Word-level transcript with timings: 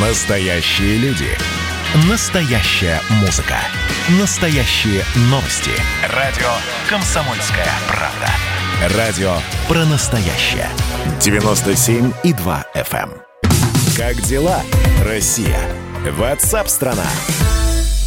Настоящие 0.00 0.96
люди. 0.98 1.26
Настоящая 2.08 3.00
музыка. 3.20 3.56
Настоящие 4.20 5.02
новости. 5.22 5.72
Радио 6.14 6.46
«Комсомольская 6.88 7.66
правда». 7.88 8.96
Радио 8.96 9.32
про 9.66 9.84
настоящее. 9.86 10.68
97,2 11.18 12.64
FM. 12.76 13.10
эм. 13.10 13.12
Как 13.96 14.14
дела, 14.22 14.62
Россия? 15.04 15.58
Ватсап-страна! 16.08 17.02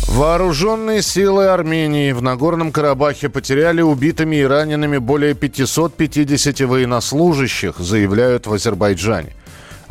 Вооруженные 0.07 1.01
силы 1.01 1.47
Армении 1.47 2.13
в 2.13 2.21
Нагорном 2.21 2.71
Карабахе 2.71 3.27
потеряли 3.27 3.81
убитыми 3.81 4.37
и 4.37 4.43
ранеными 4.43 4.97
более 4.97 5.33
550 5.33 6.61
военнослужащих, 6.61 7.79
заявляют 7.79 8.47
в 8.47 8.53
Азербайджане. 8.53 9.35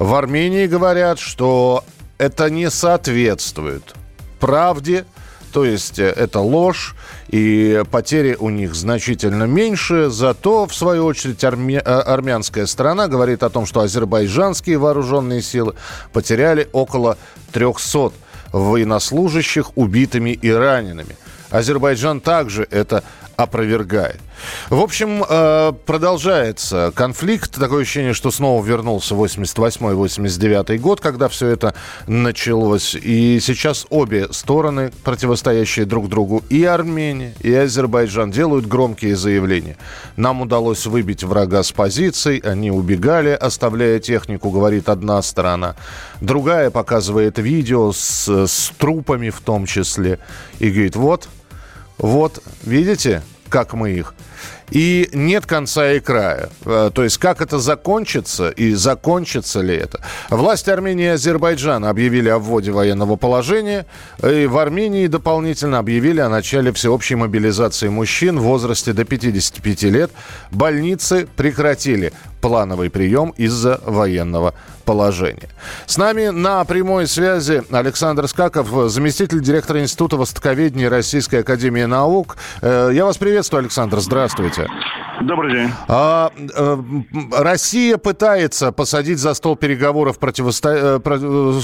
В 0.00 0.14
Армении 0.14 0.66
говорят, 0.66 1.18
что 1.18 1.84
это 2.16 2.48
не 2.48 2.70
соответствует 2.70 3.82
правде, 4.38 5.04
то 5.52 5.62
есть 5.62 5.98
э, 5.98 6.06
это 6.06 6.40
ложь, 6.40 6.96
и 7.28 7.82
потери 7.90 8.34
у 8.40 8.48
них 8.48 8.74
значительно 8.74 9.44
меньше. 9.44 10.08
Зато, 10.08 10.66
в 10.66 10.74
свою 10.74 11.04
очередь, 11.04 11.44
армя... 11.44 11.82
э, 11.84 12.00
армянская 12.00 12.64
сторона 12.64 13.08
говорит 13.08 13.42
о 13.42 13.50
том, 13.50 13.66
что 13.66 13.80
азербайджанские 13.80 14.78
вооруженные 14.78 15.42
силы 15.42 15.74
потеряли 16.14 16.66
около 16.72 17.18
300 17.52 18.12
военнослужащих 18.52 19.76
убитыми 19.76 20.30
и 20.30 20.50
ранеными. 20.50 21.14
Азербайджан 21.50 22.22
также 22.22 22.66
это 22.70 23.04
опровергает. 23.42 24.20
В 24.68 24.80
общем, 24.80 25.24
э, 25.28 25.72
продолжается 25.86 26.92
конфликт. 26.94 27.58
Такое 27.58 27.82
ощущение, 27.82 28.14
что 28.14 28.30
снова 28.30 28.64
вернулся 28.64 29.14
88-89 29.14 30.78
год, 30.78 31.00
когда 31.00 31.28
все 31.28 31.48
это 31.48 31.74
началось. 32.06 32.94
И 32.94 33.38
сейчас 33.40 33.86
обе 33.90 34.32
стороны, 34.32 34.92
противостоящие 35.04 35.86
друг 35.86 36.08
другу, 36.08 36.42
и 36.48 36.64
Армения, 36.64 37.34
и 37.40 37.52
Азербайджан, 37.52 38.30
делают 38.30 38.66
громкие 38.66 39.16
заявления. 39.16 39.76
Нам 40.16 40.42
удалось 40.42 40.86
выбить 40.86 41.24
врага 41.24 41.62
с 41.62 41.72
позиций, 41.72 42.38
они 42.38 42.70
убегали, 42.70 43.30
оставляя 43.30 43.98
технику, 44.00 44.50
говорит 44.50 44.88
одна 44.88 45.20
сторона. 45.22 45.76
Другая 46.20 46.70
показывает 46.70 47.38
видео 47.38 47.92
с, 47.92 48.28
с 48.28 48.72
трупами 48.78 49.30
в 49.30 49.40
том 49.40 49.66
числе. 49.66 50.18
И 50.58 50.70
говорит, 50.70 50.96
вот, 50.96 51.28
вот, 52.00 52.42
видите, 52.62 53.22
как 53.50 53.74
мы 53.74 53.90
их. 53.90 54.14
И 54.70 55.08
нет 55.12 55.46
конца 55.46 55.92
и 55.92 56.00
края. 56.00 56.48
Э, 56.64 56.90
То 56.94 57.02
есть, 57.02 57.18
как 57.18 57.42
это 57.42 57.58
закончится 57.58 58.50
и 58.50 58.72
закончится 58.74 59.60
ли 59.60 59.74
это. 59.74 60.00
Власти 60.30 60.70
Армении 60.70 61.06
и 61.06 61.08
Азербайджана 61.08 61.90
объявили 61.90 62.28
о 62.28 62.38
вводе 62.38 62.70
военного 62.70 63.16
положения. 63.16 63.84
И 64.22 64.46
в 64.46 64.56
Армении 64.56 65.08
дополнительно 65.08 65.78
объявили 65.78 66.20
о 66.20 66.28
начале 66.28 66.72
всеобщей 66.72 67.16
мобилизации 67.16 67.88
мужчин 67.88 68.38
в 68.38 68.44
возрасте 68.44 68.92
до 68.92 69.04
55 69.04 69.82
лет. 69.84 70.10
Больницы 70.52 71.26
прекратили 71.36 72.12
плановый 72.40 72.90
прием 72.90 73.30
из-за 73.36 73.80
военного 73.84 74.54
положения. 74.84 75.48
С 75.86 75.98
нами 75.98 76.28
на 76.28 76.64
прямой 76.64 77.06
связи 77.06 77.62
Александр 77.70 78.26
Скаков, 78.28 78.90
заместитель 78.90 79.40
директора 79.40 79.80
Института 79.80 80.16
востоковедения 80.16 80.88
Российской 80.90 81.40
Академии 81.40 81.84
Наук. 81.84 82.36
Э, 82.62 82.90
Я 82.92 83.04
вас 83.04 83.16
приветствую, 83.18 83.60
Александр. 83.60 84.00
Здравствуйте. 84.00 84.66
Добрый 85.22 85.52
день. 85.52 85.70
А, 85.86 86.30
э, 86.56 86.76
Россия 87.32 87.98
пытается 87.98 88.72
посадить 88.72 89.18
за 89.18 89.34
стол 89.34 89.54
переговоров 89.54 90.18
противосто- 90.18 90.96
э, 90.96 90.98
про- 90.98 91.18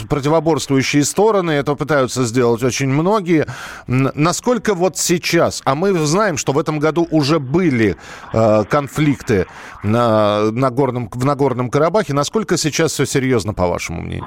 противоборствующие 0.06 1.04
стороны. 1.04 1.52
Это 1.52 1.74
пытаются 1.74 2.24
сделать 2.24 2.62
очень 2.62 2.88
многие. 2.90 3.46
Насколько 3.86 4.74
вот 4.74 4.98
сейчас, 4.98 5.62
а 5.64 5.74
мы 5.74 5.94
знаем, 6.06 6.36
что 6.36 6.52
в 6.52 6.58
этом 6.58 6.78
году 6.78 7.08
уже 7.10 7.40
были 7.40 7.96
конфликты 8.32 9.46
на, 9.82 10.50
на 10.50 10.65
горном, 10.70 11.08
в 11.12 11.24
Нагорном 11.24 11.70
Карабахе, 11.70 12.14
насколько 12.14 12.56
сейчас 12.56 12.92
все 12.92 13.06
серьезно, 13.06 13.54
по 13.54 13.66
вашему 13.66 14.02
мнению? 14.02 14.26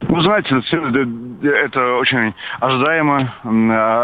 Вы 0.00 0.22
знаете, 0.22 0.60
это, 1.42 1.94
очень 1.96 2.34
ожидаемо, 2.60 3.34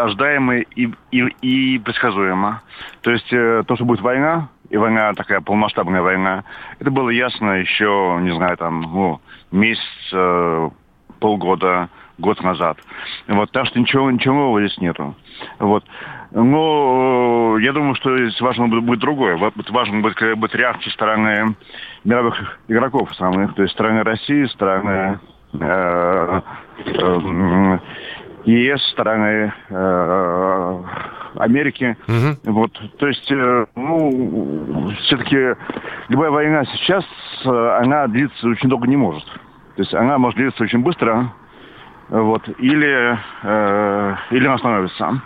ожидаемо 0.04 0.58
и, 0.58 0.90
и, 1.12 1.20
и 1.42 1.78
предсказуемо. 1.78 2.62
То 3.02 3.10
есть 3.10 3.32
э, 3.32 3.62
то, 3.66 3.76
что 3.76 3.84
будет 3.84 4.00
война, 4.00 4.48
и 4.70 4.76
война 4.76 5.12
такая 5.14 5.40
полномасштабная 5.40 6.02
война, 6.02 6.44
это 6.78 6.90
было 6.90 7.10
ясно 7.10 7.60
еще, 7.60 8.18
не 8.22 8.34
знаю, 8.34 8.56
там, 8.56 8.80
ну, 8.82 9.20
месяц, 9.52 9.82
э, 10.12 10.70
полгода, 11.18 11.88
год 12.20 12.42
назад. 12.42 12.78
Вот, 13.26 13.50
так 13.50 13.66
что 13.66 13.80
ничего, 13.80 14.10
ничего 14.10 14.34
нового 14.34 14.60
здесь 14.60 14.78
нету. 14.78 15.14
Вот. 15.58 15.84
Но 16.32 17.56
э, 17.58 17.62
я 17.62 17.72
думаю, 17.72 17.94
что 17.96 18.16
здесь 18.16 18.40
важно 18.40 18.68
будет, 18.68 18.84
будет 18.84 19.00
другое. 19.00 19.36
Важно 19.36 20.00
будет, 20.00 20.14
какая 20.14 20.36
будет 20.36 20.54
реакция 20.54 20.92
стороны 20.92 21.56
мировых 22.04 22.60
игроков 22.68 23.14
самых, 23.16 23.54
то 23.54 23.62
есть 23.62 23.74
стороны 23.74 24.02
России, 24.04 24.44
стороны 24.44 25.18
э, 25.54 26.40
э, 26.86 27.78
ЕС, 28.44 28.82
стороны 28.90 29.52
э, 29.68 30.82
Америки. 31.36 31.96
Вот, 32.44 32.72
то 32.98 33.06
есть, 33.06 33.30
э, 33.30 33.66
ну, 33.74 34.90
все-таки 35.02 35.56
любая 36.08 36.30
война 36.30 36.64
сейчас, 36.64 37.04
э, 37.44 37.78
она 37.82 38.06
длиться 38.06 38.48
очень 38.48 38.68
долго 38.68 38.86
не 38.86 38.96
может. 38.96 39.24
То 39.76 39.82
есть 39.82 39.94
она 39.94 40.18
может 40.18 40.38
длиться 40.38 40.62
очень 40.62 40.80
быстро, 40.80 41.32
вот, 42.10 42.48
или, 42.58 43.18
э, 43.42 44.16
или 44.30 44.44
она 44.44 44.54
остановится. 44.54 45.22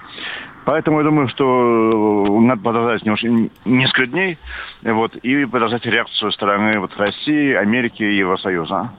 Поэтому 0.64 0.98
я 0.98 1.04
думаю, 1.04 1.28
что 1.28 2.26
надо 2.40 2.62
подождать 2.62 3.02
немножко, 3.04 3.28
несколько 3.64 4.06
дней 4.06 4.38
вот, 4.82 5.14
и 5.16 5.44
подождать 5.44 5.84
реакцию 5.84 6.32
стороны 6.32 6.78
вот, 6.78 6.96
России, 6.96 7.52
Америки 7.54 8.02
и 8.02 8.16
Евросоюза. 8.16 8.90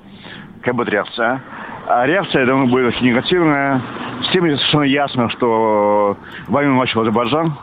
Какая 0.59 0.73
будет 0.73 0.89
реакция? 0.89 1.41
А 1.87 2.05
реакция, 2.05 2.41
я 2.41 2.47
думаю, 2.47 2.67
будет 2.67 2.95
очень 2.95 3.07
негативная. 3.07 3.81
Всем 4.29 4.43
совершенно 4.43 4.83
ясно, 4.83 5.29
что 5.29 6.17
войну 6.47 6.79
начал 6.79 7.01
Азербайджан. 7.01 7.53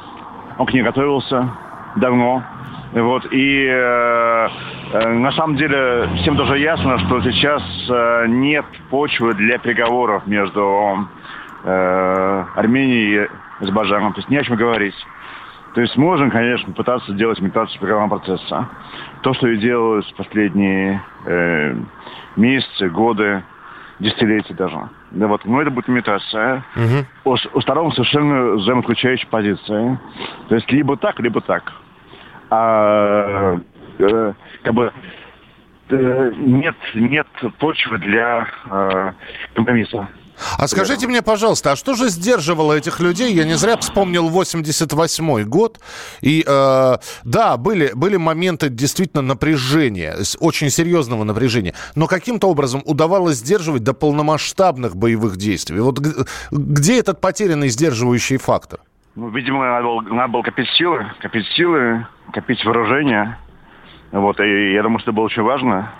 Он 0.59 0.67
к 0.67 0.73
ней 0.73 0.83
готовился 0.83 1.49
давно. 1.97 2.45
Вот, 2.93 3.33
и 3.33 3.67
э, 3.67 4.49
э, 4.93 5.09
на 5.09 5.33
самом 5.33 5.57
деле 5.57 6.09
всем 6.17 6.37
тоже 6.37 6.59
ясно, 6.59 6.99
что 6.99 7.23
сейчас 7.23 7.63
э, 7.89 8.27
нет 8.29 8.67
почвы 8.91 9.33
для 9.33 9.57
переговоров 9.57 10.27
между 10.27 11.09
э, 11.65 12.45
Арменией 12.55 13.25
и 13.25 13.29
Азербайджаном. 13.61 14.13
То 14.13 14.19
есть 14.19 14.29
не 14.29 14.37
о 14.37 14.45
чем 14.45 14.57
говорить. 14.57 14.95
То 15.75 15.81
есть 15.81 15.97
можем, 15.97 16.31
конечно, 16.31 16.71
пытаться 16.75 17.13
делать 17.15 17.41
имитацию 17.41 17.81
переговорного 17.81 18.19
процесса. 18.19 18.69
То, 19.23 19.33
что 19.33 19.49
и 19.49 19.57
делают 19.57 20.05
последние 20.17 21.03
э, 21.25 21.75
месяцы, 22.37 22.91
годы, 22.91 23.43
десятилетия 24.01 24.53
даже. 24.53 24.91
Да 25.13 25.29
вот, 25.29 25.47
но 25.47 25.63
это 25.63 25.71
будет 25.71 25.89
имитация. 25.89 26.63
У, 27.25 27.31
у 27.31 27.61
сторон 27.63 27.91
совершенно 27.93 28.57
взаимоключающие 28.57 29.29
позиции. 29.29 29.99
То 30.49 30.57
есть 30.57 30.71
либо 30.71 30.99
так, 30.99 31.19
либо 31.21 31.41
так. 31.41 31.73
А 32.55 33.59
э, 33.99 34.33
как 34.63 34.75
бы 34.75 34.93
э, 35.89 36.33
нет, 36.37 36.77
нет 36.95 37.27
почвы 37.59 37.97
для 37.97 38.47
э, 38.71 39.13
компромисса. 39.55 40.07
А 40.59 40.69
скажите 40.69 41.07
мне, 41.07 41.23
пожалуйста, 41.23 41.73
а 41.73 41.77
что 41.77 41.95
же 41.95 42.11
сдерживало 42.11 42.75
этих 42.75 43.01
людей? 43.01 43.33
Я 43.33 43.45
не 43.45 43.55
зря 43.55 43.79
вспомнил 43.79 44.29
88 44.29 45.45
год. 45.45 45.81
И 46.21 46.45
э, 46.47 46.97
да, 47.25 47.57
были, 47.57 47.93
были 47.95 48.17
моменты 48.17 48.69
действительно 48.69 49.23
напряжения, 49.23 50.17
очень 50.41 50.69
серьезного 50.69 51.25
напряжения. 51.25 51.75
Но 51.95 52.07
каким-то 52.07 52.49
образом 52.49 52.83
удавалось 52.85 53.37
сдерживать 53.37 53.83
до 53.83 53.95
полномасштабных 53.95 54.95
боевых 54.95 55.39
действий. 55.39 55.81
Вот 55.81 56.01
где 56.51 56.99
этот 56.99 57.23
потерянный 57.23 57.71
сдерживающий 57.71 58.37
фактор? 58.37 58.81
Ну, 59.15 59.29
видимо, 59.29 59.63
надо 59.63 59.85
было, 59.85 60.01
надо 60.01 60.33
было 60.33 60.43
копить 60.43 60.69
силы, 60.71 61.05
копить 61.21 61.47
силы, 61.49 62.07
копить 62.33 62.65
вооружение. 62.65 63.37
Вот, 64.11 64.41
и 64.41 64.73
я 64.73 64.83
думаю, 64.83 65.01
что 65.01 65.11
это 65.11 65.17
было 65.17 65.27
очень 65.27 65.43
важно. 65.43 65.91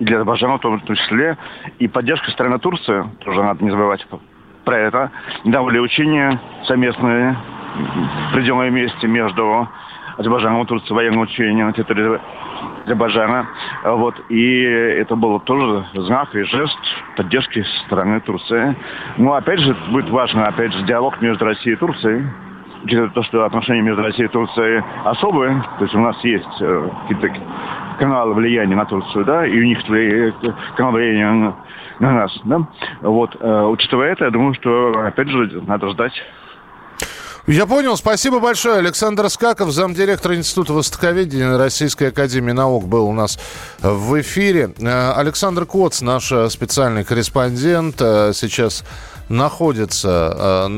И 0.00 0.04
для 0.04 0.16
Азербайджана 0.16 0.58
в 0.58 0.60
том 0.60 0.80
числе. 0.80 1.38
И 1.78 1.86
поддержка 1.86 2.28
стороны 2.32 2.58
Турции, 2.58 3.04
тоже 3.24 3.42
надо 3.42 3.62
не 3.62 3.70
забывать 3.70 4.04
про 4.64 4.78
это. 4.78 5.12
Были 5.44 5.78
учения 5.78 6.40
совместные 6.64 7.36
в 8.30 8.34
пределном 8.34 8.74
месте 8.74 9.06
между 9.06 9.68
Азербайджаном 10.18 10.62
и 10.62 10.66
Турцией, 10.66 10.94
военные 10.94 11.20
учения 11.20 11.64
на 11.64 11.72
территории 11.72 12.20
Азербайджана. 12.84 13.46
Вот. 13.84 14.20
И 14.28 14.62
это 14.62 15.14
был 15.14 15.38
тоже 15.38 15.84
знак 15.94 16.34
и 16.34 16.42
жест 16.42 16.78
поддержки 17.16 17.62
со 17.62 17.78
стороны 17.86 18.18
Турции. 18.22 18.76
Ну, 19.18 19.34
опять 19.34 19.60
же, 19.60 19.76
будет 19.90 20.10
важно, 20.10 20.48
опять 20.48 20.72
же, 20.72 20.82
диалог 20.82 21.20
между 21.20 21.44
Россией 21.44 21.76
и 21.76 21.78
Турцией 21.78 22.24
учитывая 22.84 23.10
то, 23.10 23.22
что 23.24 23.44
отношения 23.44 23.82
между 23.82 24.02
Россией 24.02 24.28
и 24.28 24.32
Турцией 24.32 24.82
особые, 25.04 25.62
то 25.78 25.84
есть 25.84 25.94
у 25.94 26.00
нас 26.00 26.16
есть 26.24 26.60
э, 26.60 26.90
какие-то 27.08 27.40
каналы 27.98 28.34
влияния 28.34 28.76
на 28.76 28.84
Турцию, 28.84 29.24
да, 29.24 29.46
и 29.46 29.58
у 29.58 29.64
них 29.64 29.78
канал 30.76 30.92
влияния 30.92 31.30
на, 31.30 31.56
на 32.00 32.12
нас, 32.12 32.40
да. 32.44 32.66
Вот, 33.02 33.34
учитывая 33.36 34.12
это, 34.12 34.26
я 34.26 34.30
думаю, 34.30 34.54
что, 34.54 34.92
опять 35.06 35.28
же, 35.28 35.62
надо 35.66 35.88
ждать 35.90 36.12
я 37.46 37.66
понял. 37.66 37.96
Спасибо 37.96 38.40
большое. 38.40 38.78
Александр 38.78 39.30
Скаков, 39.30 39.70
замдиректора 39.70 40.34
Института 40.34 40.72
Востоковедения 40.72 41.56
Российской 41.56 42.08
Академии 42.08 42.50
Наук, 42.50 42.86
был 42.88 43.06
у 43.06 43.12
нас 43.12 43.38
в 43.78 44.20
эфире. 44.20 44.74
Э, 44.80 45.12
Александр 45.12 45.64
Коц, 45.64 46.00
наш 46.00 46.32
э, 46.32 46.50
специальный 46.50 47.04
корреспондент, 47.04 48.00
э, 48.00 48.32
сейчас 48.34 48.84
находится 49.28 50.68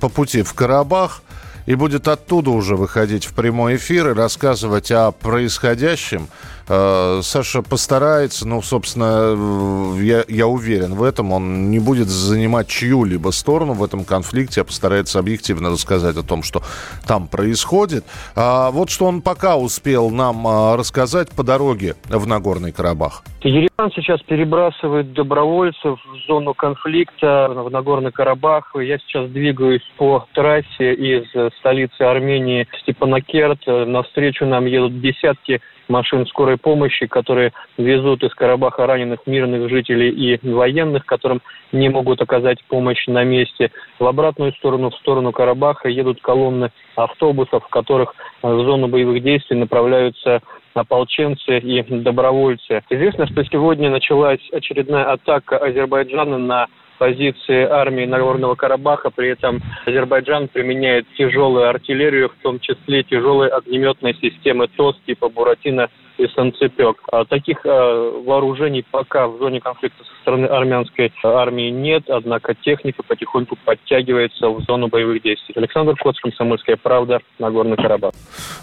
по 0.00 0.08
пути 0.08 0.42
в 0.42 0.54
Карабах 0.54 1.22
и 1.66 1.74
будет 1.74 2.08
оттуда 2.08 2.50
уже 2.50 2.76
выходить 2.76 3.26
в 3.26 3.34
прямой 3.34 3.76
эфир 3.76 4.10
и 4.10 4.14
рассказывать 4.14 4.90
о 4.90 5.12
происходящем. 5.12 6.28
Э, 6.72 7.18
Саша 7.22 7.62
постарается, 7.62 8.46
ну, 8.46 8.62
собственно, 8.62 9.96
я, 10.00 10.22
я 10.28 10.46
уверен 10.46 10.94
в 10.94 11.02
этом, 11.02 11.32
он 11.32 11.68
не 11.72 11.80
будет 11.80 12.06
занимать 12.06 12.68
чью-либо 12.68 13.30
сторону 13.30 13.72
в 13.72 13.82
этом 13.82 14.04
конфликте, 14.04 14.60
а 14.60 14.64
постарается 14.64 15.18
объективно 15.18 15.70
рассказать 15.70 16.16
о 16.16 16.22
том, 16.22 16.44
что 16.44 16.62
там 17.08 17.26
происходит. 17.26 18.04
А 18.36 18.70
вот 18.70 18.88
что 18.88 19.06
он 19.06 19.20
пока 19.20 19.56
успел 19.56 20.10
нам 20.10 20.46
а, 20.46 20.76
рассказать 20.76 21.30
по 21.30 21.42
дороге 21.42 21.96
в 22.08 22.24
Нагорный 22.24 22.70
Карабах. 22.70 23.24
Ереван 23.42 23.90
сейчас 23.92 24.20
перебрасывает 24.22 25.12
добровольцев 25.12 25.98
в 25.98 26.26
зону 26.28 26.54
конфликта 26.54 27.48
в 27.52 27.70
Нагорный 27.70 28.12
Карабах. 28.12 28.76
Я 28.76 28.98
сейчас 28.98 29.28
двигаюсь 29.30 29.82
по 29.96 30.26
трассе 30.34 30.94
из 30.94 31.24
столицы 31.58 32.02
Армении 32.02 32.68
Степанакерт. 32.82 33.66
Навстречу 33.66 34.46
нам 34.46 34.66
едут 34.66 35.00
десятки 35.00 35.60
машин 35.90 36.26
скорой 36.26 36.56
помощи, 36.60 37.06
которые 37.06 37.52
везут 37.78 38.22
из 38.22 38.34
Карабаха 38.34 38.86
раненых 38.86 39.20
мирных 39.26 39.68
жителей 39.68 40.10
и 40.10 40.48
военных, 40.48 41.06
которым 41.06 41.40
не 41.72 41.88
могут 41.88 42.20
оказать 42.20 42.62
помощь 42.64 43.06
на 43.06 43.24
месте. 43.24 43.70
В 43.98 44.06
обратную 44.06 44.52
сторону, 44.52 44.90
в 44.90 44.96
сторону 44.96 45.32
Карабаха, 45.32 45.88
едут 45.88 46.20
колонны 46.20 46.70
автобусов, 46.96 47.64
в 47.64 47.68
которых 47.68 48.14
в 48.42 48.64
зону 48.64 48.88
боевых 48.88 49.22
действий 49.22 49.56
направляются 49.56 50.40
ополченцы 50.74 51.58
и 51.58 51.82
добровольцы. 51.82 52.82
Известно, 52.90 53.26
что 53.26 53.44
сегодня 53.44 53.90
началась 53.90 54.40
очередная 54.52 55.12
атака 55.12 55.58
Азербайджана 55.58 56.38
на 56.38 56.66
позиции 57.00 57.64
армии 57.64 58.04
Нагорного 58.04 58.54
Карабаха. 58.54 59.10
При 59.10 59.30
этом 59.30 59.60
Азербайджан 59.86 60.48
применяет 60.48 61.06
тяжелую 61.16 61.68
артиллерию, 61.68 62.28
в 62.28 62.42
том 62.42 62.60
числе 62.60 63.02
тяжелые 63.02 63.50
огнеметные 63.50 64.14
системы 64.14 64.68
ТОС 64.68 65.00
типа 65.06 65.30
Буратино 65.30 65.88
и 66.20 66.28
санцепек. 66.34 66.96
А 67.10 67.24
таких 67.24 67.60
а, 67.64 68.20
вооружений 68.24 68.84
пока 68.90 69.26
в 69.26 69.38
зоне 69.38 69.60
конфликта 69.60 70.04
со 70.04 70.20
стороны 70.22 70.46
армянской 70.46 71.12
армии 71.24 71.70
нет, 71.70 72.04
однако 72.08 72.54
техника 72.54 73.02
потихоньку 73.02 73.56
подтягивается 73.64 74.48
в 74.48 74.60
зону 74.62 74.88
боевых 74.88 75.22
действий. 75.22 75.54
Александр 75.56 75.96
Коц, 75.96 76.18
Комсомольская 76.20 76.76
правда, 76.76 77.20
Нагорный 77.38 77.76
Карабах. 77.76 78.12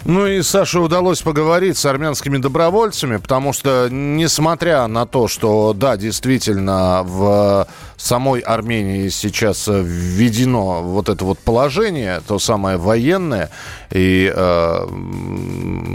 Ну 0.04 0.26
и 0.26 0.40
Саше 0.42 0.78
удалось 0.78 1.22
поговорить 1.22 1.76
с 1.76 1.84
армянскими 1.84 2.38
добровольцами, 2.38 3.16
потому 3.16 3.52
что, 3.52 3.88
несмотря 3.90 4.86
на 4.86 5.06
то, 5.06 5.26
что, 5.28 5.72
да, 5.74 5.96
действительно, 5.96 7.02
в 7.04 7.66
самой 7.96 8.40
Армении 8.40 9.08
сейчас 9.08 9.68
введено 9.68 10.82
вот 10.82 11.08
это 11.08 11.24
вот 11.24 11.38
положение, 11.40 12.20
то 12.26 12.38
самое 12.38 12.76
военное, 12.76 13.50
и, 13.90 14.32
э, 14.34 14.86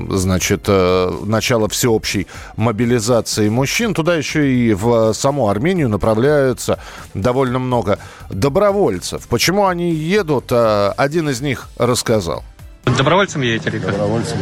значит, 0.09 0.65
э, 0.67 1.11
начало 1.53 1.69
всеобщей 1.69 2.25
мобилизации 2.57 3.49
мужчин. 3.49 3.93
Туда 3.93 4.15
еще 4.15 4.51
и 4.51 4.73
в 4.73 5.13
саму 5.13 5.49
Армению 5.49 5.87
направляются 5.87 6.79
довольно 7.13 7.59
много 7.59 7.99
добровольцев. 8.29 9.27
Почему 9.27 9.67
они 9.67 9.91
едут, 9.91 10.45
э, 10.51 10.93
один 10.97 11.29
из 11.29 11.41
них 11.41 11.69
рассказал. 11.77 12.43
Добровольцем 12.85 13.41
едете 13.41 13.69
или 13.69 13.79
как? 13.79 13.91
Добровольцем. 13.91 14.37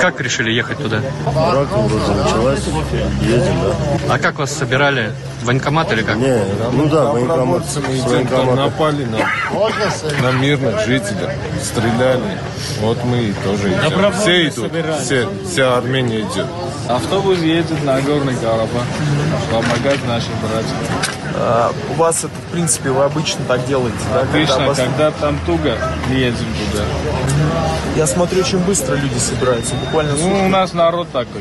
Как 0.00 0.20
решили 0.20 0.50
ехать 0.50 0.78
туда? 0.78 1.00
Драка 1.24 1.76
вроде 1.76 2.12
началась, 2.14 2.60
едем, 3.20 3.56
да. 3.62 4.14
А 4.14 4.18
как 4.18 4.38
вас 4.38 4.52
собирали? 4.52 5.12
Военкомат 5.42 5.92
или 5.92 6.02
как? 6.02 6.16
Не, 6.16 6.42
ну 6.72 6.86
да, 6.88 7.04
военкомат. 7.12 7.64
С 7.66 7.76
военкомата. 7.76 8.54
Напали 8.54 9.04
на, 9.04 9.18
на 10.22 10.32
мирных 10.32 10.84
жителей, 10.86 11.28
стреляли. 11.62 12.38
Вот 12.80 13.04
мы 13.04 13.18
и 13.18 13.32
тоже 13.44 13.68
идем. 13.68 14.12
Все 14.12 14.48
идут, 14.48 14.72
все, 15.02 15.28
вся 15.48 15.76
Армения 15.76 16.20
идет. 16.20 16.46
Автобус 16.88 17.38
едет 17.38 17.82
на 17.84 18.00
Горный 18.00 18.34
Карабах 18.36 18.84
помогать 19.50 20.04
нашим 20.06 20.32
братьям. 20.42 20.76
А, 21.36 21.72
у 21.90 21.94
вас 21.94 22.20
это, 22.20 22.28
в 22.28 22.52
принципе, 22.52 22.90
вы 22.90 23.04
обычно 23.04 23.44
так 23.46 23.66
делаете, 23.66 23.96
да? 24.12 24.20
Обычно, 24.20 24.66
когда, 24.66 24.74
когда 24.84 25.10
там 25.10 25.38
туго, 25.46 25.76
едем 26.10 26.46
туда. 26.70 26.84
Я 27.96 28.06
смотрю, 28.06 28.40
очень 28.40 28.58
быстро 28.58 28.94
люди 28.96 29.18
собираются, 29.18 29.74
буквально 29.76 30.14
Ну, 30.14 30.46
у 30.46 30.48
нас 30.48 30.72
народ 30.72 31.08
такой. 31.12 31.40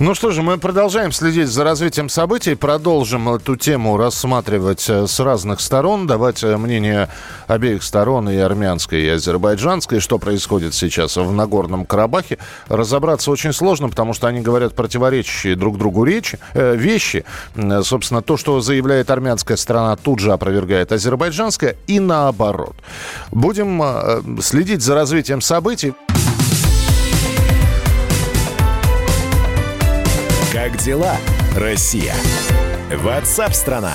Ну 0.00 0.12
что 0.16 0.32
же, 0.32 0.42
мы 0.42 0.58
продолжаем 0.58 1.12
следить 1.12 1.46
за 1.46 1.62
развитием 1.62 2.08
событий, 2.08 2.56
продолжим 2.56 3.28
эту 3.28 3.54
тему 3.54 3.96
рассматривать 3.96 4.90
э, 4.90 5.06
с 5.06 5.20
разных 5.20 5.60
сторон, 5.60 6.08
давать 6.08 6.42
э, 6.42 6.56
мнение 6.56 7.08
обеих 7.46 7.84
сторон, 7.84 8.28
и 8.28 8.36
армянской, 8.36 9.02
и 9.02 9.08
азербайджанской, 9.08 10.00
что 10.00 10.18
происходит 10.18 10.74
сейчас 10.74 11.16
в 11.16 11.30
Нагорном 11.30 11.86
Карабахе. 11.86 12.38
Разобраться 12.66 13.30
очень 13.30 13.52
сложно, 13.52 13.88
потому 13.88 14.14
что 14.14 14.26
они 14.26 14.40
говорят 14.40 14.74
противоречащие 14.74 15.54
друг 15.54 15.78
другу 15.78 16.02
речи, 16.02 16.40
э, 16.54 16.74
вещи. 16.74 17.24
Собственно, 17.82 18.20
то, 18.20 18.36
что 18.36 18.60
заявляет 18.60 19.10
армянская 19.10 19.56
сторона, 19.56 19.94
тут 19.94 20.18
же 20.18 20.32
опровергает 20.32 20.90
азербайджанская, 20.90 21.76
и 21.86 22.00
наоборот. 22.00 22.74
Будем 23.30 23.80
э, 23.80 24.22
следить 24.42 24.82
за 24.82 24.96
развитием 24.96 25.40
событий. 25.40 25.94
Как 30.64 30.78
дела, 30.78 31.16
Россия? 31.54 32.14
Ватсап-страна! 32.90 33.92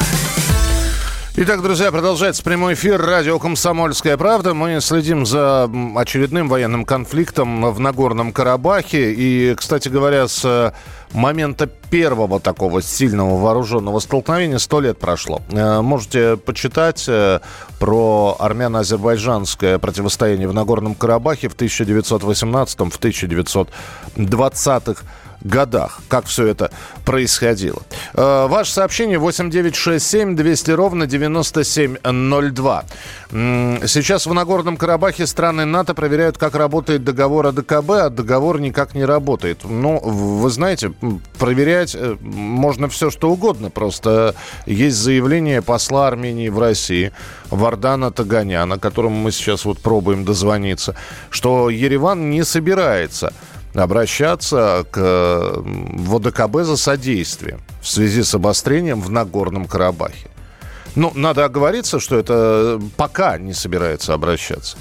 Итак, 1.36 1.64
друзья, 1.64 1.92
продолжается 1.92 2.44
прямой 2.44 2.76
эфир 2.76 3.02
радио 3.02 3.40
«Комсомольская 3.40 4.18
правда». 4.18 4.54
Мы 4.54 4.80
следим 4.80 5.26
за 5.26 5.68
очередным 5.96 6.48
военным 6.48 6.86
конфликтом 6.86 7.72
в 7.72 7.80
Нагорном 7.80 8.32
Карабахе. 8.32 9.14
И, 9.14 9.56
кстати 9.56 9.90
говоря, 9.90 10.28
с 10.28 10.76
момента 11.12 11.66
первого 11.66 12.40
такого 12.40 12.84
сильного 12.84 13.40
вооруженного 13.40 13.98
столкновения 13.98 14.60
сто 14.60 14.80
лет 14.80 15.00
прошло. 15.00 15.42
Э, 15.50 15.82
можете 15.82 16.38
почитать 16.38 17.06
э, 17.08 17.40
про 17.80 18.36
армяно-азербайджанское 18.38 19.80
противостояние 19.80 20.48
в 20.48 20.54
Нагорном 20.54 20.94
Карабахе 20.94 21.50
в 21.50 21.54
1918 21.54 22.80
в 22.80 23.00
1920-х 23.00 25.04
годах, 25.42 26.00
как 26.08 26.26
все 26.26 26.48
это 26.48 26.72
происходило. 27.06 27.82
Э, 28.14 28.48
ваше 28.48 28.72
сообщение 28.72 29.18
8967 29.20 30.36
200 30.36 30.72
ровно 30.72 31.08
9702. 31.08 32.86
Сейчас 33.32 34.26
в 34.26 34.34
Нагорном 34.34 34.78
Карабахе 34.78 35.28
страны 35.28 35.66
НАТО 35.66 35.94
проверяют, 35.94 36.38
как 36.38 36.56
работает 36.56 37.04
договор 37.04 37.48
о 37.48 37.52
ДКБ, 37.52 37.90
а 37.92 38.10
договор 38.10 38.60
никак 38.60 38.96
не 38.96 39.06
работает. 39.06 39.60
Ну, 39.64 40.00
вы 40.00 40.50
знаете, 40.50 40.94
проверять 41.38 41.96
э, 41.96 42.18
можно 42.22 42.90
все, 42.90 43.10
что 43.10 43.30
угодно. 43.30 43.70
Просто 43.70 44.36
есть 44.66 44.98
заявление 44.98 45.62
посла 45.62 46.08
Армении 46.08 46.50
в 46.50 46.60
России 46.60 47.12
Вардана 47.50 48.12
Таганяна, 48.12 48.78
которому 48.78 49.16
мы 49.16 49.32
сейчас 49.32 49.66
вот 49.66 49.80
пробуем 49.80 50.26
дозвониться, 50.26 50.96
что 51.30 51.70
Ереван 51.70 52.30
не 52.30 52.44
собирается 52.44 53.34
обращаться 53.84 54.86
к 54.92 55.64
ВДКБ 55.64 56.64
за 56.64 56.78
содействием 56.78 57.62
в 57.82 57.88
связи 57.88 58.24
с 58.24 58.34
обострением 58.34 59.02
в 59.02 59.10
Нагорном 59.10 59.66
Карабахе. 59.66 60.30
Ну, 60.96 61.12
надо 61.16 61.46
оговориться, 61.46 62.00
что 62.00 62.18
это 62.18 62.82
пока 62.98 63.38
не 63.38 63.54
собирается 63.54 64.14
обращаться. 64.14 64.78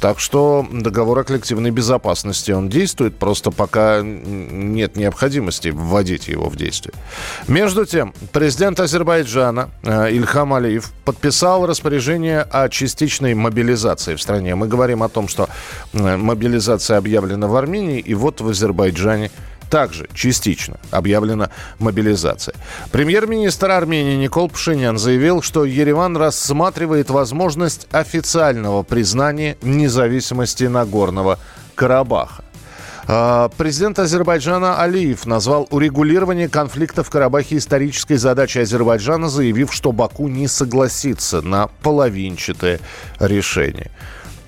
Так 0.00 0.18
что 0.18 0.66
договор 0.72 1.18
о 1.18 1.24
коллективной 1.24 1.70
безопасности, 1.70 2.52
он 2.52 2.70
действует, 2.70 3.16
просто 3.16 3.50
пока 3.50 4.00
нет 4.02 4.96
необходимости 4.96 5.68
вводить 5.68 6.28
его 6.28 6.48
в 6.48 6.56
действие. 6.56 6.94
Между 7.48 7.84
тем, 7.84 8.14
президент 8.32 8.80
Азербайджана 8.80 9.68
э, 9.82 10.10
Ильхам 10.12 10.54
Алиев 10.54 10.90
подписал 11.04 11.66
распоряжение 11.66 12.40
о 12.40 12.68
частичной 12.70 13.34
мобилизации 13.34 14.14
в 14.14 14.22
стране. 14.22 14.54
Мы 14.54 14.68
говорим 14.68 15.02
о 15.02 15.10
том, 15.10 15.28
что 15.28 15.50
э, 15.92 16.16
мобилизация 16.16 16.96
объявлена 16.96 17.46
в 17.46 17.54
Армении, 17.54 18.00
и 18.00 18.14
вот 18.14 18.40
в 18.40 18.48
Азербайджане 18.48 19.30
также 19.70 20.08
частично 20.12 20.78
объявлена 20.90 21.50
мобилизация. 21.78 22.54
Премьер-министр 22.90 23.70
Армении 23.70 24.16
Никол 24.16 24.50
Пшинян 24.50 24.98
заявил, 24.98 25.40
что 25.40 25.64
Ереван 25.64 26.16
рассматривает 26.16 27.08
возможность 27.08 27.86
официального 27.92 28.82
признания 28.82 29.56
независимости 29.62 30.64
Нагорного 30.64 31.38
Карабаха. 31.76 32.44
А, 33.06 33.48
президент 33.56 33.98
Азербайджана 33.98 34.80
Алиев 34.80 35.26
назвал 35.26 35.66
урегулирование 35.70 36.48
конфликта 36.48 37.02
в 37.02 37.10
Карабахе 37.10 37.56
исторической 37.56 38.16
задачей 38.16 38.60
Азербайджана, 38.60 39.28
заявив, 39.28 39.72
что 39.72 39.92
Баку 39.92 40.28
не 40.28 40.46
согласится 40.46 41.42
на 41.42 41.68
половинчатое 41.68 42.80
решение. 43.18 43.90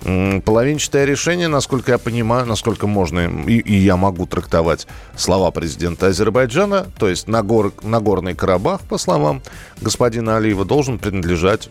Половинчатое 0.02 1.04
решение, 1.04 1.46
насколько 1.46 1.92
я 1.92 1.98
понимаю, 1.98 2.44
насколько 2.44 2.88
можно 2.88 3.20
и, 3.46 3.58
и 3.58 3.74
я 3.76 3.96
могу 3.96 4.26
трактовать 4.26 4.88
слова 5.16 5.52
президента 5.52 6.08
Азербайджана, 6.08 6.86
то 6.98 7.08
есть 7.08 7.28
Нагор, 7.28 7.72
Нагорный 7.82 8.34
Карабах, 8.34 8.80
по 8.80 8.98
словам 8.98 9.42
господина 9.80 10.38
Алиева, 10.38 10.64
должен 10.64 10.98
принадлежать 10.98 11.68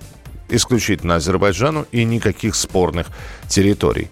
исключительно 0.50 1.16
Азербайджану 1.16 1.86
и 1.92 2.06
никаких 2.06 2.56
спорных 2.56 3.08
территорий. 3.50 4.10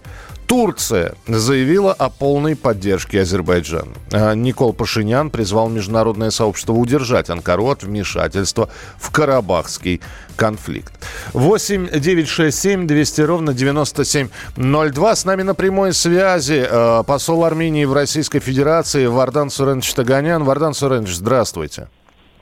Турция 0.50 1.14
заявила 1.28 1.92
о 1.92 2.08
полной 2.10 2.56
поддержке 2.56 3.20
Азербайджана. 3.20 3.92
А, 4.10 4.34
Никол 4.34 4.72
Пашинян 4.72 5.30
призвал 5.30 5.68
международное 5.68 6.30
сообщество 6.30 6.72
удержать 6.72 7.30
Анкару 7.30 7.68
от 7.68 7.84
вмешательства 7.84 8.68
в 8.98 9.12
Карабахский 9.12 10.00
конфликт. 10.34 10.92
8 11.34 12.00
9 12.00 12.26
6 12.28 12.58
7 12.58 12.86
200 12.88 13.20
ровно 13.20 13.54
9702. 13.54 15.14
С 15.14 15.24
нами 15.24 15.42
на 15.42 15.54
прямой 15.54 15.92
связи 15.92 16.66
э, 16.68 17.04
посол 17.06 17.44
Армении 17.44 17.84
в 17.84 17.92
Российской 17.92 18.40
Федерации 18.40 19.06
Вардан 19.06 19.50
Суренович 19.50 19.94
Таганян. 19.94 20.42
Вардан 20.42 20.74
Суренович, 20.74 21.14
здравствуйте. 21.14 21.86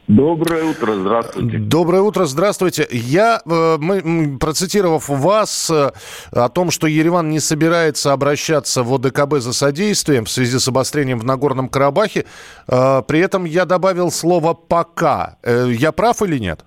Доброе 0.09 0.65
утро, 0.65 0.95
здравствуйте. 0.95 1.59
Доброе 1.59 2.01
утро, 2.01 2.25
здравствуйте. 2.25 2.87
Я, 2.91 3.43
э, 3.45 3.77
мы, 3.79 4.39
процитировав 4.39 5.11
вас 5.11 5.71
э, 5.71 5.91
о 6.33 6.49
том, 6.49 6.71
что 6.71 6.87
Ереван 6.87 7.29
не 7.29 7.41
собирается 7.41 8.15
обращаться 8.15 8.83
в 8.83 8.95
ОДКБ 8.95 9.35
за 9.35 9.53
содействием 9.53 10.25
в 10.25 10.31
связи 10.31 10.59
с 10.59 10.67
обострением 10.67 11.19
в 11.19 11.27
Нагорном 11.27 11.69
Карабахе, 11.69 12.25
э, 12.67 13.03
при 13.07 13.21
этом 13.21 13.45
я 13.45 13.67
добавил 13.67 14.11
слово 14.11 14.55
«пока». 14.55 15.37
Я 15.45 15.93
прав 15.93 16.23
или 16.23 16.39
нет? 16.39 16.65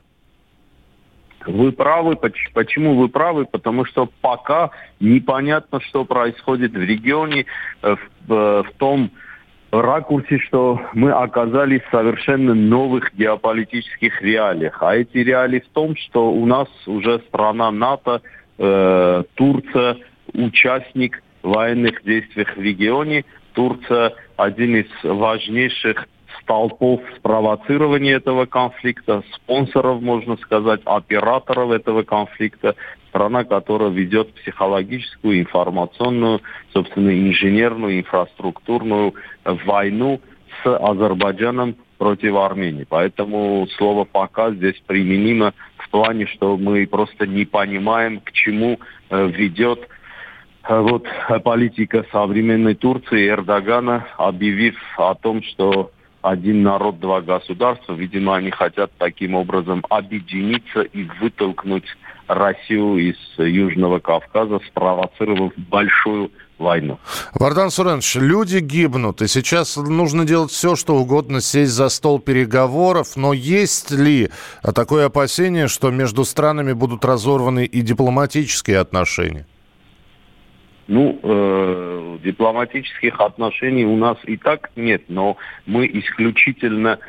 Вы 1.48 1.72
правы. 1.72 2.16
Почему 2.54 2.96
вы 2.96 3.10
правы? 3.10 3.46
Потому 3.46 3.86
что 3.86 4.08
пока 4.22 4.70
непонятно, 5.00 5.82
что 5.82 6.06
происходит 6.06 6.74
в 6.74 6.80
регионе, 6.80 7.48
в, 7.82 7.98
в 8.28 8.68
том, 8.78 9.10
ракурсе, 9.72 10.38
что 10.40 10.82
мы 10.94 11.12
оказались 11.12 11.82
в 11.84 11.92
совершенно 11.92 12.54
новых 12.54 13.14
геополитических 13.16 14.22
реалиях. 14.22 14.84
А 14.84 14.96
эти 14.96 15.18
реалии 15.18 15.60
в 15.60 15.70
том, 15.70 15.96
что 15.96 16.32
у 16.32 16.46
нас 16.46 16.68
уже 16.86 17.20
страна 17.28 17.72
НАТО, 17.72 18.22
э, 18.58 19.24
Турция, 19.36 19.98
участник 20.34 21.24
военных 21.42 22.04
действий 22.04 22.44
в 22.44 22.58
регионе. 22.58 23.26
Турция 23.54 24.14
один 24.38 24.76
из 24.76 24.88
важнейших 25.04 26.08
столпов 26.42 27.02
спровоцирования 27.18 28.16
этого 28.18 28.46
конфликта, 28.46 29.24
спонсоров, 29.34 30.02
можно 30.02 30.38
сказать, 30.38 30.82
операторов 30.86 31.72
этого 31.72 32.04
конфликта, 32.04 32.76
страна, 33.12 33.44
которая 33.44 33.90
ведет 33.90 34.34
психологическую, 34.34 35.42
информационную, 35.42 36.42
собственно, 36.74 37.12
инженерную, 37.12 38.00
инфраструктурную 38.00 39.14
войну 39.44 40.22
с 40.64 40.78
Азербайджаном 40.78 41.76
против 41.98 42.36
Армении. 42.36 42.86
Поэтому 42.90 43.68
слово 43.78 44.06
«пока» 44.06 44.52
здесь 44.52 44.82
применимо 44.88 45.54
в 45.78 45.90
плане, 45.92 46.26
что 46.26 46.58
мы 46.58 46.88
просто 46.88 47.28
не 47.28 47.46
понимаем, 47.46 48.22
к 48.22 48.32
чему 48.32 48.80
э, 49.10 49.28
ведет 49.28 49.88
э, 50.68 50.80
вот 50.80 51.06
политика 51.44 52.04
современной 52.12 52.76
Турции 52.76 53.30
Эрдогана, 53.30 54.08
объявив 54.18 54.76
о 54.98 55.14
том, 55.14 55.44
что 55.44 55.92
один 56.22 56.64
народ, 56.64 57.00
два 57.00 57.22
государства. 57.22 57.94
Видимо, 57.94 58.36
они 58.36 58.52
хотят 58.52 58.92
таким 58.98 59.36
образом 59.36 59.84
объединиться 59.90 60.82
и 60.82 61.04
вытолкнуть 61.20 61.86
Россию 62.28 62.98
из 62.98 63.18
Южного 63.38 64.00
Кавказа, 64.00 64.60
спровоцировав 64.68 65.52
большую 65.58 66.32
войну. 66.58 67.00
Вардан 67.34 67.72
Суренович, 67.72 68.16
люди 68.16 68.60
гибнут, 68.60 69.22
и 69.22 69.28
сейчас 69.28 69.76
нужно 69.78 70.26
делать 70.26 70.52
все, 70.52 70.76
что 70.76 70.96
угодно, 70.96 71.42
сесть 71.42 71.72
за 71.72 71.90
стол 71.90 72.20
переговоров, 72.20 73.16
но 73.16 73.34
есть 73.34 73.92
ли 73.92 74.30
такое 74.76 75.08
опасение, 75.08 75.68
что 75.68 75.90
между 75.90 76.24
странами 76.24 76.74
будут 76.74 77.04
разорваны 77.04 77.66
и 77.66 77.82
дипломатические 77.82 78.80
отношения? 78.80 79.48
Ну, 80.92 81.18
э, 81.24 82.18
дипломатических 82.22 83.22
отношений 83.22 83.86
у 83.86 83.96
нас 83.96 84.18
и 84.26 84.36
так 84.36 84.72
нет, 84.76 85.04
но 85.08 85.38
мы 85.66 85.88
исключительно 85.88 87.00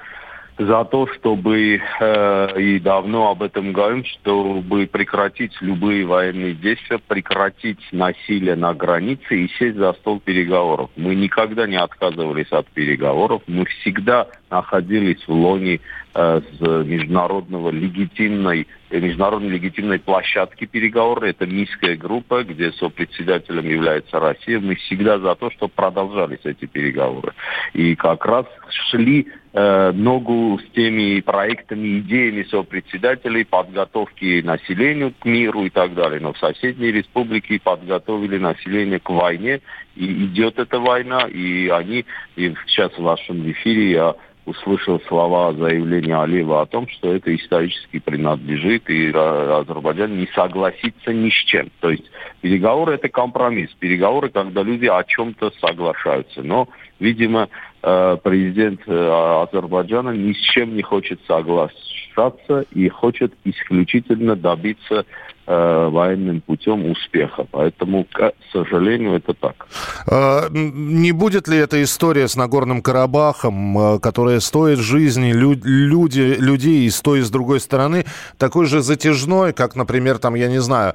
за 0.57 0.85
то, 0.85 1.09
чтобы 1.09 1.81
э, 2.01 2.61
и 2.61 2.79
давно 2.79 3.31
об 3.31 3.43
этом 3.43 3.73
говорим, 3.73 4.05
чтобы 4.05 4.87
прекратить 4.87 5.51
любые 5.61 6.07
военные 6.07 6.55
действия, 6.55 6.99
прекратить 6.99 7.81
насилие 7.91 8.55
на 8.55 8.73
границе 8.73 9.37
и 9.37 9.49
сесть 9.59 9.79
за 9.79 9.95
стол 9.95 10.21
переговоров. 10.21 10.91
Мы 10.95 11.17
никогда 11.17 11.67
не 11.67 11.75
отказывались 11.75 12.53
от 12.53 12.69
переговоров, 12.69 13.43
мы 13.49 13.65
всегда 13.65 14.29
находились 14.49 15.27
в 15.27 15.33
лоне 15.33 15.81
с 16.15 16.61
международного 16.61 17.71
легитимной 17.71 18.67
э, 18.91 19.01
международной 19.01 19.51
легитимной 19.51 19.99
площадки 19.99 20.67
переговоров. 20.67 21.25
Это 21.25 21.47
Минская 21.47 21.97
группа, 21.97 22.45
где 22.45 22.73
сопредседателем 22.73 23.67
является 23.67 24.21
Россия. 24.21 24.61
Мы 24.61 24.75
всегда 24.75 25.19
за 25.19 25.35
то, 25.35 25.51
чтобы 25.51 25.73
продолжались 25.75 26.41
эти 26.45 26.67
переговоры. 26.67 27.33
И 27.73 27.95
как 27.95 28.27
раз 28.27 28.47
шли 28.91 29.29
э, 29.55 29.93
ногу 29.93 30.59
с 30.59 30.75
теми 30.75 31.21
проектами, 31.21 32.01
идеями 32.01 32.43
сопредседателей 32.45 33.47
подготовки 33.47 34.43
населению 34.43 35.15
к 35.19 35.25
миру 35.25 35.65
и 35.65 35.71
так 35.71 35.95
далее. 35.95 36.21
Но 36.21 36.35
в 36.35 36.39
соседней 36.39 36.93
республике 36.93 37.59
подготовили 37.59 38.37
население 38.37 39.01
к 39.01 39.09
войне, 39.09 39.61
и 39.97 40.27
идет 40.27 40.59
эта 40.59 40.79
война, 40.79 41.23
и 41.23 41.69
они, 41.69 42.05
и 42.37 42.55
сейчас 42.67 42.93
в 42.93 43.03
вашем 43.03 43.51
эфире 43.51 43.91
я 43.91 44.15
услышал 44.45 45.01
слова 45.07 45.53
заявления 45.53 46.21
Алиева 46.21 46.63
о 46.63 46.67
том, 46.67 46.89
что 46.89 47.15
это 47.15 47.35
исторически 47.35 48.01
принадлежит, 48.01 48.91
и 48.91 49.11
Азербайджан 49.11 50.19
не 50.19 50.27
согласится 50.35 51.13
ни 51.13 51.31
с 51.31 51.45
чем. 51.47 51.71
То 51.81 51.91
есть 51.91 52.05
переговоры– 52.41 52.95
это 52.95 53.09
компромисс. 53.09 53.71
Переговоры, 53.79 54.31
когда 54.31 54.63
люди 54.63 54.87
о 54.87 55.03
чем-то 55.05 55.53
соглашаются. 55.61 56.43
Но, 56.43 56.69
видимо, 56.99 57.49
э, 57.83 58.17
президент 58.23 58.81
э, 58.87 59.45
Азербайджана 59.49 60.11
ни 60.11 60.33
с 60.33 60.41
чем 60.53 60.75
не 60.75 60.83
хочет 60.83 61.21
соглашаться 61.27 62.65
и 62.73 62.89
хочет 62.89 63.33
исключительно 63.45 64.35
добиться 64.35 65.07
Э, 65.45 65.89
военным 65.91 66.41
путем 66.41 66.89
успеха. 66.89 67.45
Поэтому, 67.51 68.05
к 68.05 68.33
сожалению, 68.53 69.17
это 69.17 69.35
так. 69.35 69.67
А, 70.07 70.49
не 70.53 71.11
будет 71.11 71.49
ли 71.49 71.59
эта 71.59 71.83
история 71.83 72.29
с 72.29 72.37
Нагорным 72.37 72.81
Карабахом, 72.81 73.77
э, 73.97 73.99
которая 73.99 74.39
стоит 74.39 74.79
жизни 74.79 75.33
люди, 75.33 76.37
людей 76.39 76.87
и 76.87 76.91
с 76.91 77.01
той, 77.01 77.19
и 77.19 77.23
с 77.23 77.31
другой 77.31 77.59
стороны, 77.59 78.05
такой 78.39 78.67
же 78.67 78.83
затяжной, 78.83 79.53
как, 79.53 79.75
например, 79.75 80.19
там, 80.19 80.37
я 80.37 80.47
не 80.47 80.61
знаю, 80.61 80.95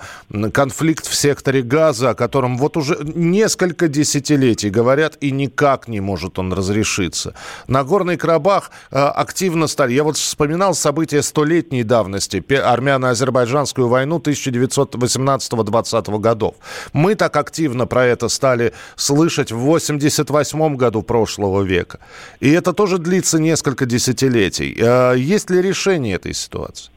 конфликт 0.53 1.07
в 1.07 1.13
секторе 1.13 1.61
Газа, 1.61 2.11
о 2.11 2.15
котором 2.15 2.57
вот 2.57 2.77
уже 2.77 2.97
несколько 3.03 3.89
десятилетий 3.89 4.69
говорят, 4.69 5.17
и 5.19 5.31
никак 5.31 5.89
не 5.89 5.99
может 5.99 6.39
он 6.39 6.53
разрешиться. 6.53 7.33
Нагорный 7.67 8.15
Карабах 8.15 8.71
э, 8.91 8.97
активно 8.97 9.67
стали... 9.67 9.91
Я 9.91 10.05
вот 10.05 10.15
вспоминал 10.15 10.73
события 10.73 11.21
столетней 11.21 11.83
давности, 11.83 12.41
армяно-азербайджанскую 12.47 13.89
войну 13.89 14.21
1918-20 14.45 16.19
годов. 16.19 16.55
Мы 16.93 17.15
так 17.15 17.35
активно 17.35 17.87
про 17.87 18.05
это 18.05 18.29
стали 18.29 18.73
слышать 18.95 19.51
в 19.51 19.57
88 19.57 20.75
году 20.75 21.01
прошлого 21.01 21.63
века. 21.63 21.99
И 22.39 22.49
это 22.51 22.73
тоже 22.73 22.97
длится 22.97 23.39
несколько 23.39 23.85
десятилетий. 23.85 24.75
Э, 24.79 25.15
есть 25.17 25.49
ли 25.49 25.61
решение 25.61 26.15
этой 26.15 26.33
ситуации? 26.33 26.91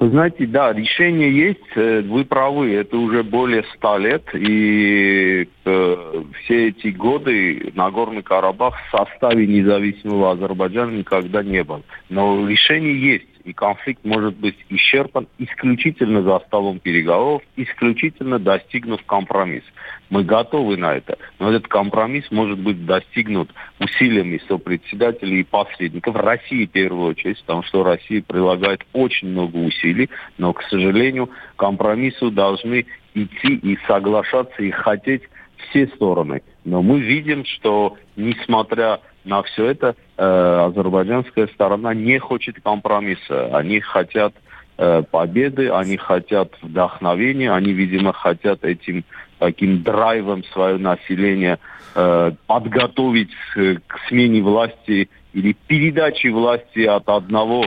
Вы 0.00 0.10
знаете, 0.10 0.46
да, 0.46 0.72
решение 0.72 1.32
есть, 1.32 1.76
э, 1.76 2.02
вы 2.02 2.24
правы, 2.24 2.74
это 2.74 2.96
уже 2.96 3.22
более 3.22 3.64
ста 3.74 3.96
лет, 3.96 4.24
и 4.34 5.48
э, 5.64 6.22
все 6.44 6.68
эти 6.68 6.88
годы 6.88 7.72
Нагорный 7.74 8.22
Карабах 8.22 8.74
в 8.74 8.90
составе 8.90 9.46
независимого 9.46 10.32
Азербайджана 10.32 10.90
никогда 10.90 11.42
не 11.44 11.62
был. 11.62 11.84
Но 12.08 12.46
решение 12.46 13.12
есть 13.14 13.33
и 13.44 13.52
конфликт 13.52 14.04
может 14.04 14.36
быть 14.36 14.56
исчерпан 14.70 15.28
исключительно 15.38 16.22
за 16.22 16.40
столом 16.46 16.80
переговоров, 16.80 17.42
исключительно 17.56 18.38
достигнув 18.38 19.04
компромисс. 19.04 19.64
Мы 20.10 20.24
готовы 20.24 20.76
на 20.76 20.94
это, 20.94 21.18
но 21.38 21.50
этот 21.50 21.68
компромисс 21.68 22.30
может 22.30 22.58
быть 22.58 22.84
достигнут 22.86 23.52
усилиями 23.78 24.40
сопредседателей 24.48 25.40
и 25.40 25.44
посредников 25.44 26.16
России 26.16 26.66
в 26.66 26.70
первую 26.70 27.10
очередь, 27.10 27.40
потому 27.40 27.62
что 27.64 27.84
Россия 27.84 28.22
прилагает 28.22 28.84
очень 28.92 29.28
много 29.28 29.56
усилий, 29.56 30.08
но, 30.38 30.52
к 30.52 30.62
сожалению, 30.64 31.30
компромиссу 31.56 32.30
должны 32.30 32.86
идти 33.14 33.54
и 33.54 33.78
соглашаться 33.86 34.62
и 34.62 34.70
хотеть 34.70 35.22
все 35.68 35.86
стороны. 35.88 36.42
Но 36.64 36.82
мы 36.82 37.00
видим, 37.00 37.44
что 37.44 37.96
несмотря 38.16 39.00
на 39.24 39.42
все 39.42 39.66
это, 39.66 39.96
э, 40.16 40.66
азербайджанская 40.68 41.46
сторона 41.48 41.94
не 41.94 42.18
хочет 42.18 42.56
компромисса. 42.62 43.56
Они 43.56 43.80
хотят 43.80 44.34
э, 44.76 45.02
победы, 45.10 45.70
они 45.70 45.96
хотят 45.96 46.52
вдохновения, 46.62 47.52
они, 47.52 47.72
видимо, 47.72 48.12
хотят 48.12 48.64
этим 48.64 49.04
таким 49.38 49.82
драйвом 49.82 50.44
свое 50.44 50.78
население 50.78 51.58
э, 51.94 52.32
подготовить 52.46 53.30
к 53.54 53.98
смене 54.08 54.42
власти 54.42 55.08
или 55.32 55.56
передаче 55.66 56.30
власти 56.30 56.84
от 56.84 57.08
одного 57.08 57.66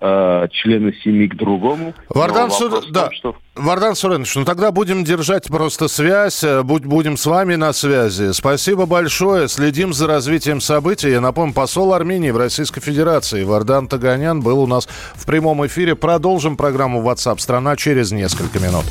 э, 0.00 0.48
члена 0.50 0.92
семьи 1.02 1.28
к 1.28 1.36
другому. 1.36 1.94
Вардан, 2.08 2.50
Сур... 2.50 2.82
да. 2.90 3.10
что... 3.12 3.36
Вардан 3.54 3.94
Суренович, 3.94 4.36
ну 4.36 4.44
тогда 4.44 4.70
будем 4.70 5.04
держать 5.04 5.46
просто 5.46 5.88
связь, 5.88 6.44
э, 6.44 6.62
будь, 6.62 6.84
будем 6.84 7.16
с 7.16 7.26
вами 7.26 7.54
на 7.54 7.72
связи. 7.72 8.32
Спасибо 8.32 8.86
большое, 8.86 9.48
следим 9.48 9.92
за 9.92 10.06
развитием 10.06 10.60
событий. 10.60 11.10
Я 11.10 11.20
напомню, 11.20 11.54
посол 11.54 11.94
Армении 11.94 12.30
в 12.30 12.36
Российской 12.36 12.80
Федерации 12.80 13.44
Вардан 13.44 13.88
Таганян 13.88 14.40
был 14.40 14.60
у 14.60 14.66
нас 14.66 14.88
в 15.14 15.26
прямом 15.26 15.66
эфире. 15.66 15.94
Продолжим 15.96 16.56
программу 16.56 17.02
WhatsApp 17.02 17.38
страна 17.38 17.76
через 17.76 18.12
несколько 18.12 18.58
минут. 18.58 18.84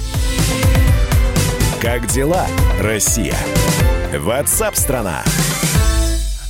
Как 1.81 2.07
дела, 2.07 2.47
Россия? 2.81 3.35
WhatsApp 4.13 4.75
страна. 4.75 5.23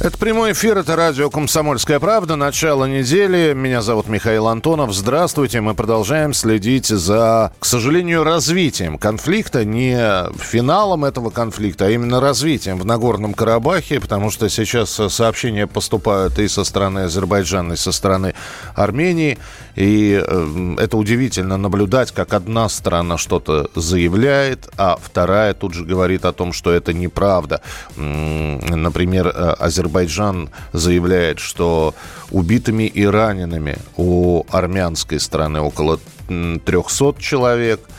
Это 0.05 0.19
прямой 0.19 0.51
эфир, 0.51 0.77
это 0.77 0.95
радио 0.95 1.31
«Комсомольская 1.31 1.99
правда». 1.99 2.35
Начало 2.35 2.85
недели. 2.85 3.53
Меня 3.55 3.81
зовут 3.81 4.07
Михаил 4.07 4.47
Антонов. 4.47 4.93
Здравствуйте. 4.93 5.61
Мы 5.61 5.73
продолжаем 5.73 6.31
следить 6.35 6.85
за, 6.85 7.51
к 7.57 7.65
сожалению, 7.65 8.23
развитием 8.23 8.99
конфликта. 8.99 9.65
Не 9.65 10.29
финалом 10.39 11.05
этого 11.05 11.31
конфликта, 11.31 11.87
а 11.87 11.89
именно 11.89 12.21
развитием 12.21 12.77
в 12.77 12.85
Нагорном 12.85 13.33
Карабахе, 13.33 13.99
потому 13.99 14.29
что 14.29 14.47
сейчас 14.47 14.91
сообщения 14.91 15.65
поступают 15.65 16.37
и 16.37 16.47
со 16.49 16.63
стороны 16.65 16.99
Азербайджана, 17.05 17.73
и 17.73 17.75
со 17.75 17.91
стороны 17.91 18.35
Армении. 18.75 19.39
И 19.75 20.21
э, 20.25 20.75
это 20.79 20.97
удивительно 20.97 21.57
наблюдать, 21.57 22.11
как 22.11 22.33
одна 22.33 22.69
страна 22.69 23.17
что-то 23.17 23.69
заявляет, 23.75 24.69
а 24.77 24.97
вторая 25.01 25.53
тут 25.53 25.73
же 25.73 25.83
говорит 25.83 26.25
о 26.25 26.31
том, 26.31 26.53
что 26.53 26.71
это 26.71 26.93
неправда. 26.93 27.61
Например, 27.95 29.27
э, 29.27 29.31
Азербайджан 29.59 30.49
заявляет, 30.71 31.39
что 31.39 31.93
убитыми 32.31 32.83
и 32.83 33.05
ранеными 33.05 33.77
у 33.97 34.43
армянской 34.49 35.19
стороны 35.19 35.59
около 35.59 35.99
300 36.27 37.15
человек– 37.19 37.81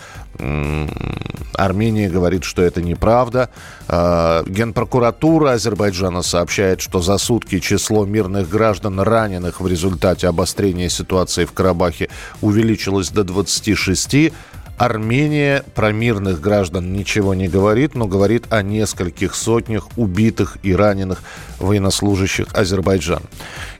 Армения 1.56 2.08
говорит, 2.08 2.44
что 2.44 2.62
это 2.62 2.82
неправда. 2.82 3.50
А, 3.88 4.44
Генпрокуратура 4.46 5.52
Азербайджана 5.52 6.22
сообщает, 6.22 6.80
что 6.80 7.00
за 7.00 7.18
сутки 7.18 7.60
число 7.60 8.04
мирных 8.04 8.48
граждан, 8.48 9.00
раненых 9.00 9.60
в 9.60 9.66
результате 9.66 10.28
обострения 10.28 10.88
ситуации 10.88 11.44
в 11.44 11.52
Карабахе, 11.52 12.08
увеличилось 12.40 13.10
до 13.10 13.24
26. 13.24 14.32
Армения 14.78 15.64
про 15.74 15.90
мирных 15.90 16.38
граждан 16.38 16.92
ничего 16.92 17.32
не 17.32 17.48
говорит, 17.48 17.94
но 17.94 18.06
говорит 18.06 18.44
о 18.50 18.62
нескольких 18.62 19.34
сотнях 19.34 19.88
убитых 19.96 20.58
и 20.62 20.74
раненых 20.74 21.22
военнослужащих 21.58 22.48
Азербайджана. 22.52 23.24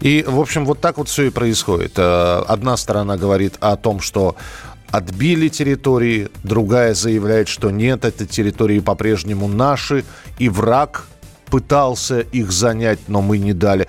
И, 0.00 0.25
в 0.26 0.40
общем, 0.40 0.64
вот 0.64 0.80
так 0.80 0.96
вот 0.96 1.10
все 1.10 1.25
и 1.25 1.30
происходит. 1.30 1.92
А, 1.98 2.42
одна 2.48 2.78
сторона 2.78 3.18
говорит 3.18 3.56
о 3.60 3.76
том, 3.76 4.00
что 4.00 4.36
отбили 4.97 5.49
территории, 5.49 6.29
другая 6.43 6.95
заявляет, 6.95 7.49
что 7.49 7.71
нет, 7.71 8.05
это 8.07 8.26
территории 8.26 8.81
по-прежнему 8.81 9.47
наши, 9.47 10.05
и 10.38 10.49
враг 10.49 11.07
пытался 11.50 12.21
их 12.21 12.53
занять, 12.53 12.99
но 13.09 13.23
мы 13.23 13.38
не 13.38 13.53
дали. 13.53 13.88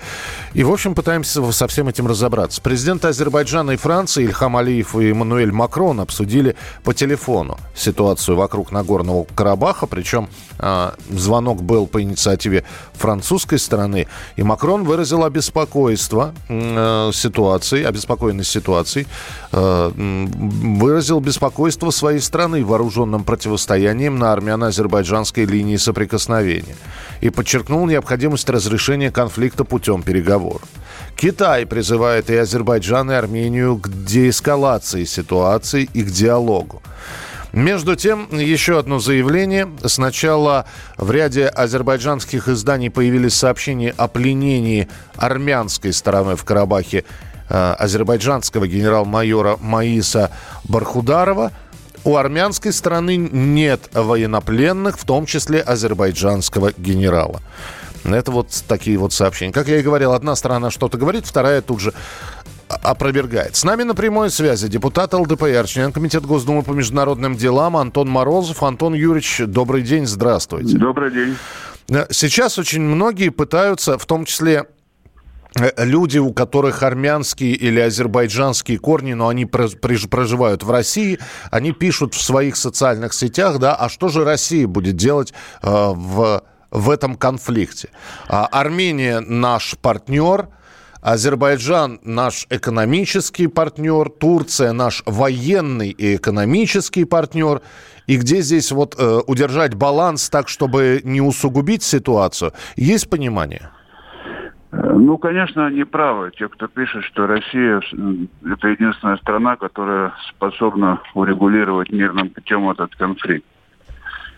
И, 0.54 0.64
в 0.64 0.72
общем, 0.72 0.96
пытаемся 0.96 1.52
со 1.52 1.68
всем 1.68 1.88
этим 1.88 2.08
разобраться. 2.08 2.62
Президенты 2.62 3.08
Азербайджана 3.08 3.72
и 3.72 3.78
Франции 3.78 4.24
Ильхам 4.24 4.58
Алиев 4.58 4.96
и 4.96 5.12
Эммануэль 5.12 5.52
Макрон 5.52 6.00
обсудили 6.00 6.56
по 6.84 6.94
телефону 6.94 7.58
ситуацию 7.76 8.38
вокруг 8.38 8.72
Нагорного 8.72 9.26
Карабаха, 9.36 9.86
причем 9.86 10.30
э, 10.60 10.91
звонок 11.10 11.62
был 11.62 11.88
по 11.88 12.02
инициативе 12.02 12.63
французской 12.93 13.60
стороны, 13.60 14.08
и 14.36 14.43
Макрон 14.43 14.84
выразил 14.84 15.24
обеспокойство 15.24 16.34
э, 16.48 17.12
ситуацией, 17.13 17.84
обеспокоенность 17.84 18.50
ситуацией, 18.50 19.08
э, 19.52 19.91
выразил 19.96 21.20
беспокойство 21.20 21.91
своей 21.91 22.20
страны 22.20 22.65
вооруженным 22.65 23.24
противостоянием 23.24 24.17
на 24.17 24.34
армяно-азербайджанской 24.34 25.46
линии 25.46 25.78
соприкосновения 25.78 26.76
и 27.22 27.30
подчеркнул 27.30 27.57
необходимость 27.86 28.50
разрешения 28.50 29.12
конфликта 29.12 29.63
путем 29.63 30.04
переговоров. 30.04 30.67
Китай 31.15 31.65
призывает 31.65 32.30
и 32.30 32.36
Азербайджан, 32.36 33.12
и 33.12 33.15
Армению 33.15 33.78
к 33.78 33.89
деэскалации 33.89 35.04
ситуации 35.04 35.89
и 35.93 36.04
к 36.04 36.12
диалогу. 36.12 36.82
Между 37.54 37.96
тем, 37.96 38.28
еще 38.32 38.78
одно 38.78 39.00
заявление. 39.00 39.67
Сначала 39.86 40.65
в 40.98 41.10
ряде 41.12 41.48
азербайджанских 41.48 42.50
изданий 42.50 42.89
появились 42.89 43.34
сообщения 43.34 43.93
о 43.98 44.08
пленении 44.08 44.88
армянской 45.15 45.93
стороны 45.93 46.36
в 46.36 46.43
Карабахе 46.43 47.04
э, 47.50 47.76
азербайджанского 47.80 48.67
генерал-майора 48.67 49.58
Маиса 49.60 50.32
Бархударова– 50.65 51.52
у 52.08 52.15
армянской 52.15 52.72
стороны 52.72 53.17
нет 53.17 53.89
военнопленных, 53.91 54.98
в 54.98 55.04
том 55.04 55.26
числе 55.26 55.60
азербайджанского 55.60 56.72
генерала. 56.78 57.41
Это 58.06 58.32
вот 58.32 58.48
такие 58.65 58.98
вот 58.98 59.12
сообщения. 59.12 59.52
Как 59.52 59.67
я 59.67 59.80
и 59.80 59.82
говорил, 59.82 60.13
одна 60.13 60.38
сторона 60.38 60.72
что-то 60.72 60.98
говорит, 60.98 61.26
вторая 61.26 61.62
тут 61.62 61.82
же 61.82 61.93
опровергает. 62.70 63.58
С 63.58 63.65
нами 63.65 63.84
на 63.84 63.93
прямой 63.93 64.30
связи 64.30 64.70
депутат 64.70 65.13
ЛДПР, 65.13 65.65
член 65.67 65.91
Комитета 65.91 66.26
Госдумы 66.28 66.63
по 66.63 66.72
международным 66.72 67.36
делам 67.36 67.76
Антон 67.76 68.08
Морозов. 68.08 68.63
Антон 68.63 68.93
Юрьевич, 68.93 69.41
добрый 69.46 69.82
день, 69.82 70.06
здравствуйте. 70.06 70.78
Добрый 70.78 71.12
день. 71.12 71.36
Сейчас 72.12 72.58
очень 72.58 72.84
многие 72.84 73.30
пытаются, 73.30 73.98
в 73.98 74.06
том 74.06 74.24
числе 74.24 74.65
люди, 75.77 76.17
у 76.17 76.33
которых 76.33 76.83
армянские 76.83 77.53
или 77.53 77.79
азербайджанские 77.79 78.77
корни, 78.77 79.13
но 79.13 79.27
они 79.27 79.45
проживают 79.45 80.63
в 80.63 80.71
России, 80.71 81.19
они 81.51 81.71
пишут 81.71 82.13
в 82.13 82.21
своих 82.21 82.55
социальных 82.55 83.13
сетях, 83.13 83.60
да, 83.60 83.75
а 83.75 83.89
что 83.89 84.10
же 84.10 84.23
Россия 84.23 84.67
будет 84.67 84.95
делать 84.95 85.33
э, 85.62 85.67
в, 85.69 86.43
в 86.71 86.89
этом 86.89 87.15
конфликте? 87.15 87.89
А, 88.27 88.45
Армения 88.47 89.19
наш 89.19 89.75
партнер, 89.81 90.49
Азербайджан 91.01 91.99
наш 92.03 92.47
экономический 92.49 93.47
партнер, 93.47 94.10
Турция 94.10 94.73
наш 94.73 95.03
военный 95.05 95.89
и 95.89 96.15
экономический 96.15 97.05
партнер. 97.05 97.62
И 98.07 98.17
где 98.17 98.41
здесь 98.41 98.71
вот 98.71 98.95
э, 98.97 99.21
удержать 99.27 99.73
баланс 99.75 100.29
так, 100.29 100.49
чтобы 100.49 101.01
не 101.03 101.21
усугубить 101.21 101.83
ситуацию, 101.83 102.53
есть 102.75 103.10
понимание? 103.10 103.69
Ну, 104.84 105.18
конечно, 105.18 105.66
они 105.66 105.84
правы. 105.84 106.32
Те, 106.38 106.48
кто 106.48 106.68
пишет, 106.68 107.04
что 107.06 107.26
Россия– 107.26 107.82
это 108.46 108.68
единственная 108.68 109.18
страна, 109.18 109.56
которая 109.56 110.13
способна 110.30 111.02
урегулировать 111.16 111.92
мирным 111.92 112.30
путем 112.30 112.70
этот 112.70 112.96
конфликт. 112.96 113.46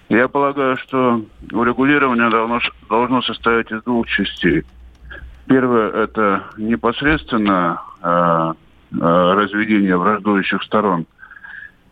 Я 0.08 0.28
полагаю, 0.28 0.78
что 0.78 1.24
урегулирование 1.52 2.30
должно, 2.30 2.60
должно 2.90 3.22
состоять 3.22 3.72
из 3.72 3.84
двух 3.84 4.08
частей. 4.08 4.64
Первое– 5.46 5.92
это 6.04 6.46
непосредственно 6.58 7.82
э, 8.02 8.54
э, 8.94 9.34
разведение 9.34 9.98
враждующих 9.98 10.64
сторон. 10.64 11.06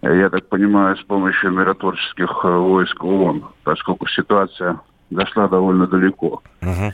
Я 0.02 0.30
так 0.30 0.48
понимаю, 0.48 0.96
с 0.96 1.02
помощью 1.02 1.52
миротворческих 1.52 2.30
э, 2.44 2.48
войск 2.48 3.04
ООН, 3.04 3.44
поскольку 3.64 4.08
ситуация 4.08 4.80
дошла 5.10 5.48
довольно 5.48 5.86
далеко. 5.88 6.42
Uh-huh. 6.62 6.92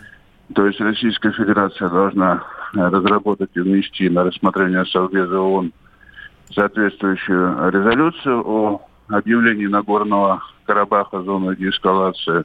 То 0.53 0.67
есть 0.67 0.79
Российская 0.81 1.31
Федерация 1.31 1.89
должна 1.89 2.43
э, 2.75 2.87
разработать 2.87 3.51
и 3.55 3.59
внести 3.61 4.09
на 4.09 4.23
рассмотрение 4.23 4.85
Совбеза 4.85 5.39
ООН 5.39 5.71
соответствующую 6.53 7.71
резолюцию 7.71 8.43
о 8.45 8.81
объявлении 9.07 9.65
Нагорного 9.67 10.43
Карабаха 10.65 11.21
зоной 11.21 11.55
деэскалации 11.55 12.43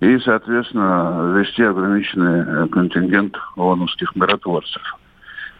и, 0.00 0.18
соответственно, 0.18 1.34
ввести 1.34 1.62
ограниченный 1.62 2.40
э, 2.40 2.68
контингент 2.68 3.36
ООНовских 3.56 4.16
миротворцев. 4.16 4.82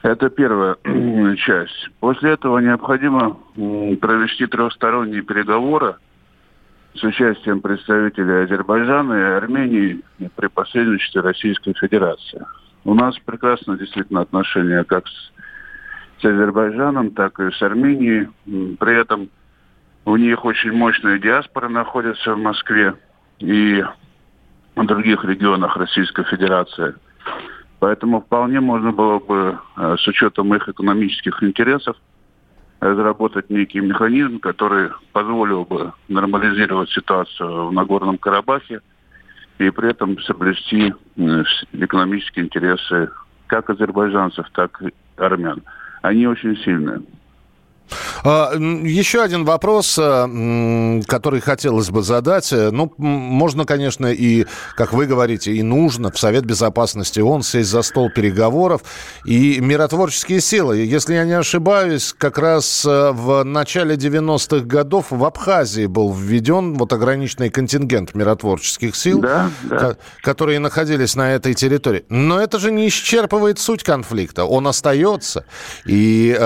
Это 0.02 0.30
первая 0.30 0.76
часть. 1.36 1.90
После 2.00 2.32
этого 2.32 2.58
необходимо 2.58 3.36
провести 3.54 4.46
трехсторонние 4.46 5.22
переговоры 5.22 5.94
с 6.94 7.02
участием 7.02 7.61
представителей 7.61 8.44
Азербайджана 8.44 9.14
и 9.14 9.37
Армении 9.37 10.00
при 10.37 10.46
посредничестве 10.48 11.22
Российской 11.22 11.74
Федерации. 11.74 12.44
У 12.85 12.94
нас 12.94 13.18
прекрасно 13.24 13.78
действительно 13.78 14.20
отношения 14.20 14.85
как 14.85 15.07
с, 15.07 15.33
с 16.20 16.24
Азербайджаном, 16.24 17.11
так 17.11 17.38
и 17.40 17.50
с 17.50 17.62
Арменией. 17.62 18.28
При 18.78 19.00
этом 19.00 19.31
у 20.05 20.16
них 20.16 20.44
очень 20.44 20.72
мощная 20.72 21.18
диаспора 21.18 21.68
находится 21.68 22.35
в 22.35 22.38
Москве. 22.38 22.94
И 23.38 23.83
других 24.76 25.24
регионах 25.24 25.76
Российской 25.76 26.24
Федерации. 26.24 26.94
Поэтому 27.78 28.20
вполне 28.20 28.61
можно 28.61 28.92
было 28.92 29.18
бы 29.18 29.59
э, 29.76 29.96
с 29.98 30.07
учетом 30.07 30.55
их 30.55 30.68
экономических 30.68 31.42
интересов 31.42 31.96
разработать 32.82 33.48
некий 33.48 33.80
механизм, 33.80 34.40
который 34.40 34.90
позволил 35.12 35.64
бы 35.64 35.92
нормализировать 36.08 36.90
ситуацию 36.90 37.68
в 37.68 37.72
Нагорном 37.72 38.18
Карабахе 38.18 38.80
и 39.58 39.70
при 39.70 39.90
этом 39.90 40.18
соблюсти 40.22 40.92
экономические 41.72 42.46
интересы 42.46 43.08
как 43.46 43.70
азербайджанцев, 43.70 44.50
так 44.52 44.82
и 44.82 44.92
армян. 45.16 45.62
Они 46.02 46.26
очень 46.26 46.56
сильные. 46.56 47.02
А, 48.24 48.52
еще 48.54 49.22
один 49.22 49.44
вопрос, 49.44 49.98
э, 50.00 51.00
который 51.06 51.40
хотелось 51.40 51.90
бы 51.90 52.02
задать. 52.02 52.52
Э, 52.52 52.70
ну, 52.70 52.92
можно, 52.98 53.64
конечно, 53.64 54.06
и, 54.06 54.46
как 54.76 54.92
вы 54.92 55.06
говорите, 55.06 55.52
и 55.52 55.62
нужно 55.62 56.11
в 56.11 56.18
Совет 56.18 56.44
Безопасности 56.44 57.20
ООН 57.20 57.42
сесть 57.42 57.70
за 57.70 57.82
стол 57.82 58.11
переговоров. 58.11 58.82
И 59.24 59.61
миротворческие 59.61 60.40
силы, 60.40 60.78
если 60.78 61.14
я 61.14 61.24
не 61.24 61.32
ошибаюсь, 61.32 62.14
как 62.16 62.38
раз 62.38 62.85
э, 62.87 63.11
в 63.12 63.42
начале 63.42 63.96
90-х 63.96 64.66
годов 64.66 65.06
в 65.11 65.24
Абхазии 65.24 65.87
был 65.87 66.12
введен 66.12 66.74
вот 66.74 66.92
ограниченный 66.92 67.50
контингент 67.50 68.14
миротворческих 68.14 68.94
сил, 68.94 69.20
да, 69.20 69.50
да. 69.64 69.96
которые 70.22 70.61
находились 70.61 71.16
на 71.16 71.32
этой 71.32 71.54
территории. 71.54 72.04
Но 72.08 72.40
это 72.40 72.61
же 72.61 72.70
не 72.70 72.87
исчерпывает 72.87 73.58
суть 73.58 73.82
конфликта. 73.82 74.44
Он 74.44 74.66
остается. 74.68 75.44
И 75.87 76.37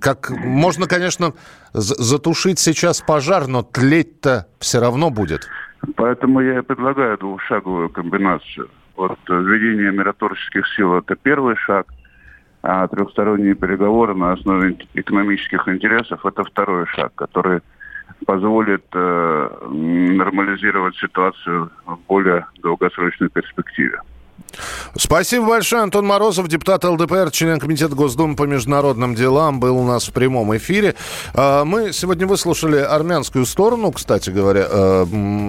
как 0.00 0.30
можно, 0.52 0.86
конечно, 0.86 1.32
затушить 1.72 2.58
сейчас 2.58 3.00
пожар, 3.00 3.48
но 3.48 3.62
тлеть-то 3.62 4.46
все 4.58 4.80
равно 4.80 5.10
будет. 5.10 5.48
Поэтому 5.96 6.40
я 6.40 6.58
и 6.58 6.62
предлагаю 6.62 7.18
двухшаговую 7.18 7.88
комбинацию. 7.88 8.68
Вот 8.96 9.18
введение 9.28 9.90
миротворческих 9.90 10.66
сил– 10.76 10.94
это 10.98 11.16
первый 11.16 11.56
шаг, 11.56 11.86
а 12.62 12.86
трехсторонние 12.86 13.54
переговоры 13.54 14.14
на 14.14 14.32
основе 14.32 14.76
экономических 14.94 15.66
интересов– 15.66 16.20
это 16.24 16.44
второй 16.44 16.86
шаг, 16.86 17.12
который 17.14 17.62
позволит 18.26 18.84
э, 18.92 19.48
нормализировать 19.70 20.94
ситуацию 20.96 21.70
в 21.86 21.98
более 22.06 22.46
долгосрочной 22.62 23.28
перспективе. 23.30 23.98
Спасибо 24.94 25.46
большое. 25.46 25.82
Антон 25.82 26.06
Морозов, 26.06 26.48
депутат 26.48 26.84
ЛДПР, 26.84 27.30
член 27.30 27.58
Комитета 27.58 27.94
Госдумы 27.94 28.36
по 28.36 28.42
международным 28.42 29.14
делам, 29.14 29.58
был 29.58 29.78
у 29.78 29.84
нас 29.84 30.08
в 30.08 30.12
прямом 30.12 30.54
эфире. 30.58 30.94
А, 31.32 31.64
мы 31.64 31.92
сегодня 31.92 32.26
выслушали 32.26 32.76
армянскую 32.76 33.46
сторону, 33.46 33.90
кстати 33.90 34.28
говоря, 34.28 34.66
э, 34.68 35.06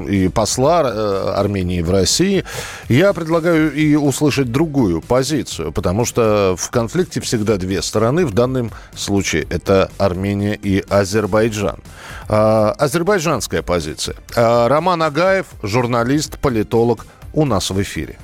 и 0.10 0.29
посла 0.29 0.84
э, 0.86 1.34
Армении 1.36 1.82
в 1.82 1.91
России. 1.91 2.45
Я 2.88 3.12
предлагаю 3.12 3.73
и 3.73 3.95
услышать 3.95 4.49
другую 4.49 5.01
позицию, 5.01 5.73
потому 5.73 6.06
что 6.06 6.56
в 6.58 6.69
конфликте 6.69 7.19
всегда 7.19 7.58
две 7.58 7.82
стороны. 7.82 8.25
В 8.25 8.34
данном 8.34 8.71
случае 8.95 9.45
это 9.49 9.91
Армения 9.97 10.56
и 10.56 10.84
Азербайджан. 10.88 11.79
А, 12.29 12.71
азербайджанская 12.77 13.62
позиция. 13.62 14.15
А, 14.38 14.69
Роман 14.69 15.03
Агаев, 15.03 15.47
журналист, 15.62 16.39
политолог, 16.39 17.06
у 17.34 17.43
нас 17.45 17.69
в 17.69 17.82
эфире. 17.82 18.17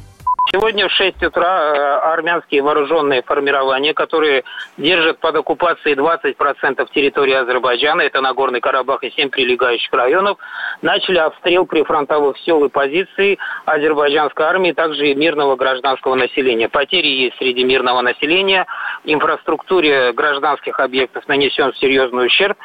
Сегодня 0.52 0.88
в 0.88 0.92
6 0.92 1.22
утра 1.22 1.46
э, 1.46 2.12
армянские 2.12 2.64
вооруженные 2.64 3.22
формирования, 3.22 3.94
которые 3.94 4.44
держат 4.78 5.20
под 5.20 5.36
оккупацией 5.36 5.96
20% 5.96 6.88
территории 6.92 7.36
Азербайджана, 7.36 8.02
это 8.02 8.20
Нагорный 8.20 8.60
Карабах 8.60 9.04
и 9.04 9.12
7 9.12 9.30
прилегающих 9.30 9.94
районов, 9.94 10.40
начали 10.82 11.20
обстрел 11.20 11.68
прифронтовых 11.68 12.36
сел 12.40 12.66
и 12.66 12.70
позиций 12.70 13.38
азербайджанской 13.66 14.44
армии, 14.44 14.72
также 14.72 15.10
и 15.10 15.14
мирного 15.14 15.56
гражданского 15.56 16.16
населения. 16.16 16.68
Потери 16.68 17.08
есть 17.08 17.38
среди 17.38 17.64
мирного 17.64 18.02
населения, 18.02 18.66
инфраструктуре 19.04 20.12
гражданских 20.14 20.80
объектов 20.80 21.28
нанесен 21.28 21.74
серьезный 21.74 22.28
ущерб, 22.28 22.58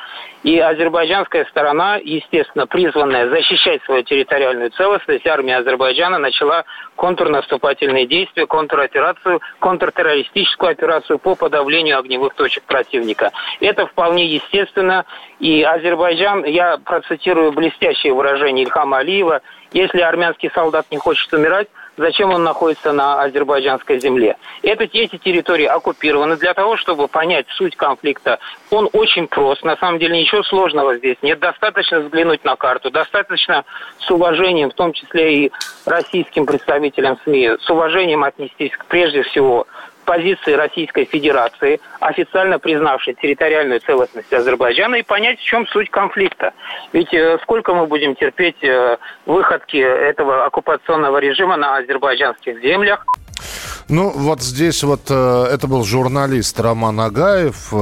и 0.43 0.59
азербайджанская 0.59 1.47
сторона, 1.47 1.97
естественно, 1.97 2.67
призванная 2.67 3.31
защищать 3.31 3.83
свою 3.85 4.03
территориальную 4.03 4.71
целостность, 4.71 5.27
армия 5.27 5.57
Азербайджана 5.57 6.19
начала 6.19 6.65
контрнаступательные 6.97 8.07
действия, 8.07 8.47
контроперацию, 8.47 9.41
контртеррористическую 9.59 10.73
операцию 10.73 11.19
по 11.19 11.35
подавлению 11.35 11.99
огневых 11.99 12.35
точек 12.35 12.65
противника. 12.65 13.33
Это 13.61 13.87
вполне 13.87 14.27
естественно. 14.27 15.05
И 15.41 15.63
Азербайджан, 15.63 16.45
я 16.45 16.79
процитирую 16.79 17.53
блестящее 17.53 18.13
выражение 18.13 18.65
Ильхама 18.65 18.99
Алиева, 18.99 19.41
если 19.73 20.01
армянский 20.01 20.51
солдат 20.55 20.87
не 20.91 20.99
хочет 20.99 21.33
умирать, 21.33 21.69
зачем 21.97 22.33
он 22.33 22.45
находится 22.45 22.93
на 22.93 23.23
азербайджанской 23.23 24.01
земле. 24.01 24.37
Это, 24.63 24.85
эти 24.85 25.17
территории 25.19 25.67
оккупированы 25.67 26.37
для 26.37 26.55
того, 26.55 26.77
чтобы 26.77 27.09
понять 27.09 27.47
суть 27.57 27.77
конфликта. 27.77 28.39
Он 28.71 28.89
очень 28.93 29.27
прост, 29.27 29.63
на 29.65 29.77
самом 29.77 29.99
деле 29.99 30.21
ничего 30.21 30.43
сложного 30.43 30.97
здесь 30.97 31.17
нет. 31.23 31.39
Достаточно 31.39 32.01
взглянуть 32.01 32.45
на 32.45 32.57
карту, 32.57 32.91
достаточно 32.91 33.65
с 33.99 34.11
уважением, 34.11 34.71
в 34.71 34.75
том 34.75 34.93
числе 34.93 35.47
и 35.47 35.53
российским 35.87 36.47
представителям 36.47 37.19
СМИ, 37.25 37.53
с 37.61 37.71
уважением 37.71 38.25
отнестись 38.25 38.73
прежде 38.89 39.23
всего 39.23 39.67
позиции 40.05 40.53
Российской 40.53 41.05
Федерации, 41.05 41.81
официально 42.01 42.59
признавшей 42.59 43.15
территориальную 43.15 43.81
целостность 43.81 44.33
Азербайджана, 44.33 44.97
и 44.97 45.03
понять, 45.03 45.39
в 45.41 45.45
чем 45.45 45.67
суть 45.69 45.91
конфликта. 45.91 46.53
Ведь 46.93 47.13
э, 47.13 47.39
сколько 47.43 47.75
мы 47.75 47.87
будем 47.87 48.15
терпеть 48.15 48.63
э, 48.63 48.97
выходки 49.27 49.77
этого 49.77 50.45
оккупационного 50.47 51.19
режима 51.19 51.57
на 51.57 51.77
азербайджанских 51.79 52.61
землях? 52.61 53.05
Ну, 53.89 54.11
вот 54.11 54.41
здесь 54.41 54.83
вот 54.83 55.03
э, 55.11 55.47
это 55.53 55.67
был 55.67 55.85
журналист 55.85 56.59
Роман 56.61 57.01
Агаев. 57.01 57.73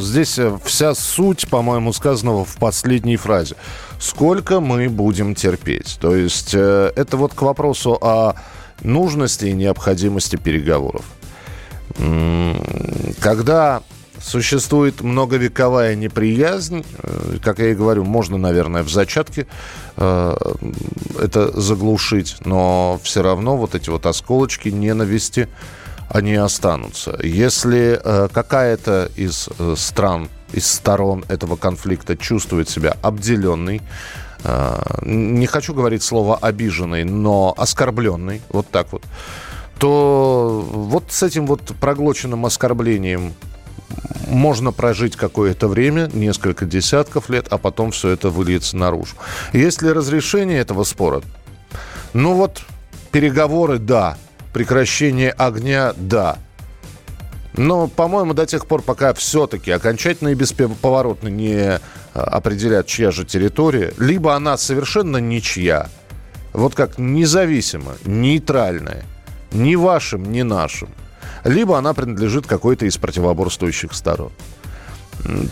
Здесь 0.00 0.38
вся 0.64 0.94
суть, 0.94 1.48
по-моему, 1.48 1.92
сказанного 1.92 2.44
в 2.44 2.58
последней 2.58 3.16
фразе. 3.16 3.56
Сколько 3.98 4.60
мы 4.60 4.88
будем 4.88 5.34
терпеть? 5.34 5.98
То 6.00 6.14
есть 6.14 6.54
это 6.54 7.16
вот 7.16 7.34
к 7.34 7.42
вопросу 7.42 7.96
о 8.00 8.34
нужности 8.82 9.46
и 9.46 9.52
необходимости 9.52 10.36
переговоров. 10.36 11.04
Когда 13.20 13.82
существует 14.22 15.00
многовековая 15.02 15.94
неприязнь, 15.94 16.84
э, 17.02 17.38
как 17.42 17.58
я 17.58 17.70
и 17.70 17.74
говорю, 17.74 18.04
можно, 18.04 18.38
наверное, 18.38 18.82
в 18.82 18.90
зачатке 18.90 19.46
э, 19.96 20.36
это 21.20 21.60
заглушить, 21.60 22.36
но 22.44 23.00
все 23.02 23.22
равно 23.22 23.56
вот 23.56 23.74
эти 23.74 23.90
вот 23.90 24.06
осколочки 24.06 24.68
ненависти, 24.68 25.48
они 26.08 26.34
останутся. 26.34 27.18
Если 27.22 28.00
э, 28.02 28.28
какая-то 28.32 29.10
из 29.16 29.48
стран, 29.76 30.28
из 30.52 30.66
сторон 30.70 31.24
этого 31.28 31.56
конфликта 31.56 32.16
чувствует 32.16 32.68
себя 32.68 32.96
обделенной, 33.02 33.80
не 35.02 35.46
хочу 35.46 35.72
говорить 35.72 36.02
слово 36.02 36.36
обиженной, 36.36 37.04
но 37.04 37.54
оскорбленной, 37.56 38.42
вот 38.48 38.66
так 38.68 38.90
вот, 38.90 39.04
то 39.82 40.64
вот 40.70 41.06
с 41.08 41.24
этим 41.24 41.44
вот 41.44 41.74
проглоченным 41.80 42.46
оскорблением 42.46 43.34
можно 44.28 44.70
прожить 44.70 45.16
какое-то 45.16 45.66
время, 45.66 46.08
несколько 46.12 46.66
десятков 46.66 47.28
лет, 47.28 47.48
а 47.50 47.58
потом 47.58 47.90
все 47.90 48.10
это 48.10 48.30
выльется 48.30 48.76
наружу. 48.76 49.16
Есть 49.52 49.82
ли 49.82 49.90
разрешение 49.90 50.60
этого 50.60 50.84
спора? 50.84 51.20
Ну 52.12 52.34
вот, 52.34 52.62
переговоры– 53.10 53.78
да. 53.80 54.16
Прекращение 54.52 55.32
огня– 55.32 55.94
да. 55.96 56.38
Но, 57.56 57.88
по-моему, 57.88 58.34
до 58.34 58.46
тех 58.46 58.68
пор, 58.68 58.82
пока 58.82 59.12
все-таки 59.14 59.72
окончательно 59.72 60.28
и 60.28 60.34
бесповоротно 60.34 61.26
не 61.26 61.56
а, 61.58 61.80
определят, 62.14 62.86
чья 62.86 63.10
же 63.10 63.24
территория, 63.24 63.92
либо 63.98 64.36
она 64.36 64.56
совершенно 64.58 65.16
ничья, 65.16 65.88
вот 66.52 66.76
как 66.76 66.98
независимо, 66.98 67.94
нейтральная, 68.04 69.06
ни 69.52 69.74
вашим, 69.74 70.30
ни 70.30 70.42
нашим. 70.42 70.88
Либо 71.44 71.78
она 71.78 71.94
принадлежит 71.94 72.46
какой-то 72.46 72.86
из 72.86 72.96
противоборствующих 72.96 73.92
сторон. 73.94 74.32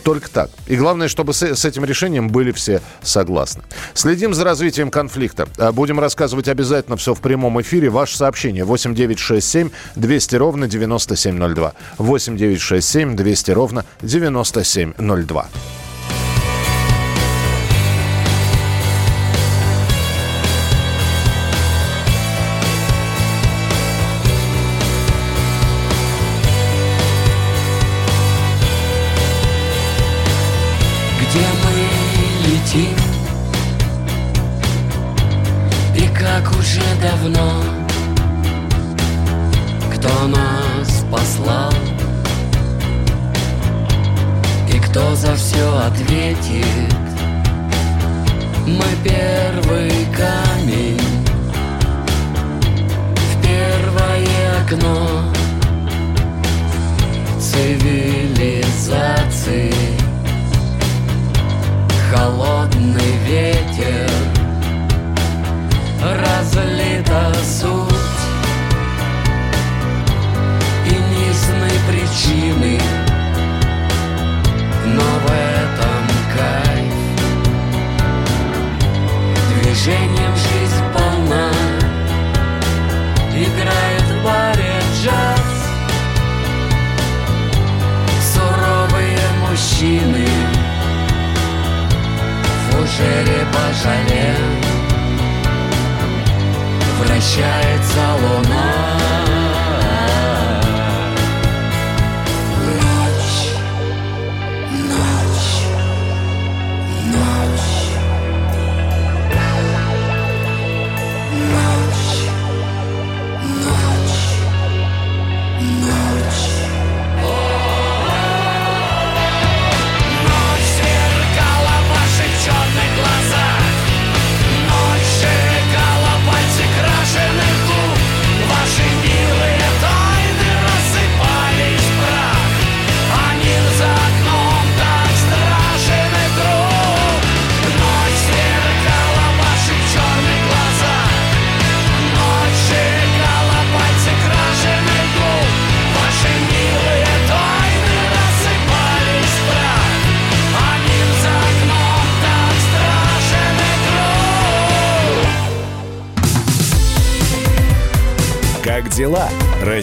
Только 0.02 0.28
так. 0.30 0.50
И 0.66 0.76
главное, 0.76 1.08
чтобы 1.08 1.32
с, 1.32 1.42
с 1.42 1.64
этим 1.64 1.84
решением 1.84 2.28
были 2.28 2.50
все 2.50 2.80
согласны. 3.02 3.62
Следим 3.94 4.34
за 4.34 4.44
развитием 4.44 4.90
конфликта. 4.90 5.48
А, 5.58 5.70
будем 5.70 6.00
рассказывать 6.00 6.48
обязательно 6.48 6.96
все 6.96 7.14
в 7.14 7.20
прямом 7.20 7.60
эфире. 7.60 7.88
Ваше 7.88 8.16
сообщение 8.16 8.64
8967 8.64 9.70
200 9.94 10.36
ровно 10.36 10.66
9702. 10.66 11.74
8967 11.98 13.16
200 13.16 13.50
ровно 13.52 13.84
9702. 14.02 15.48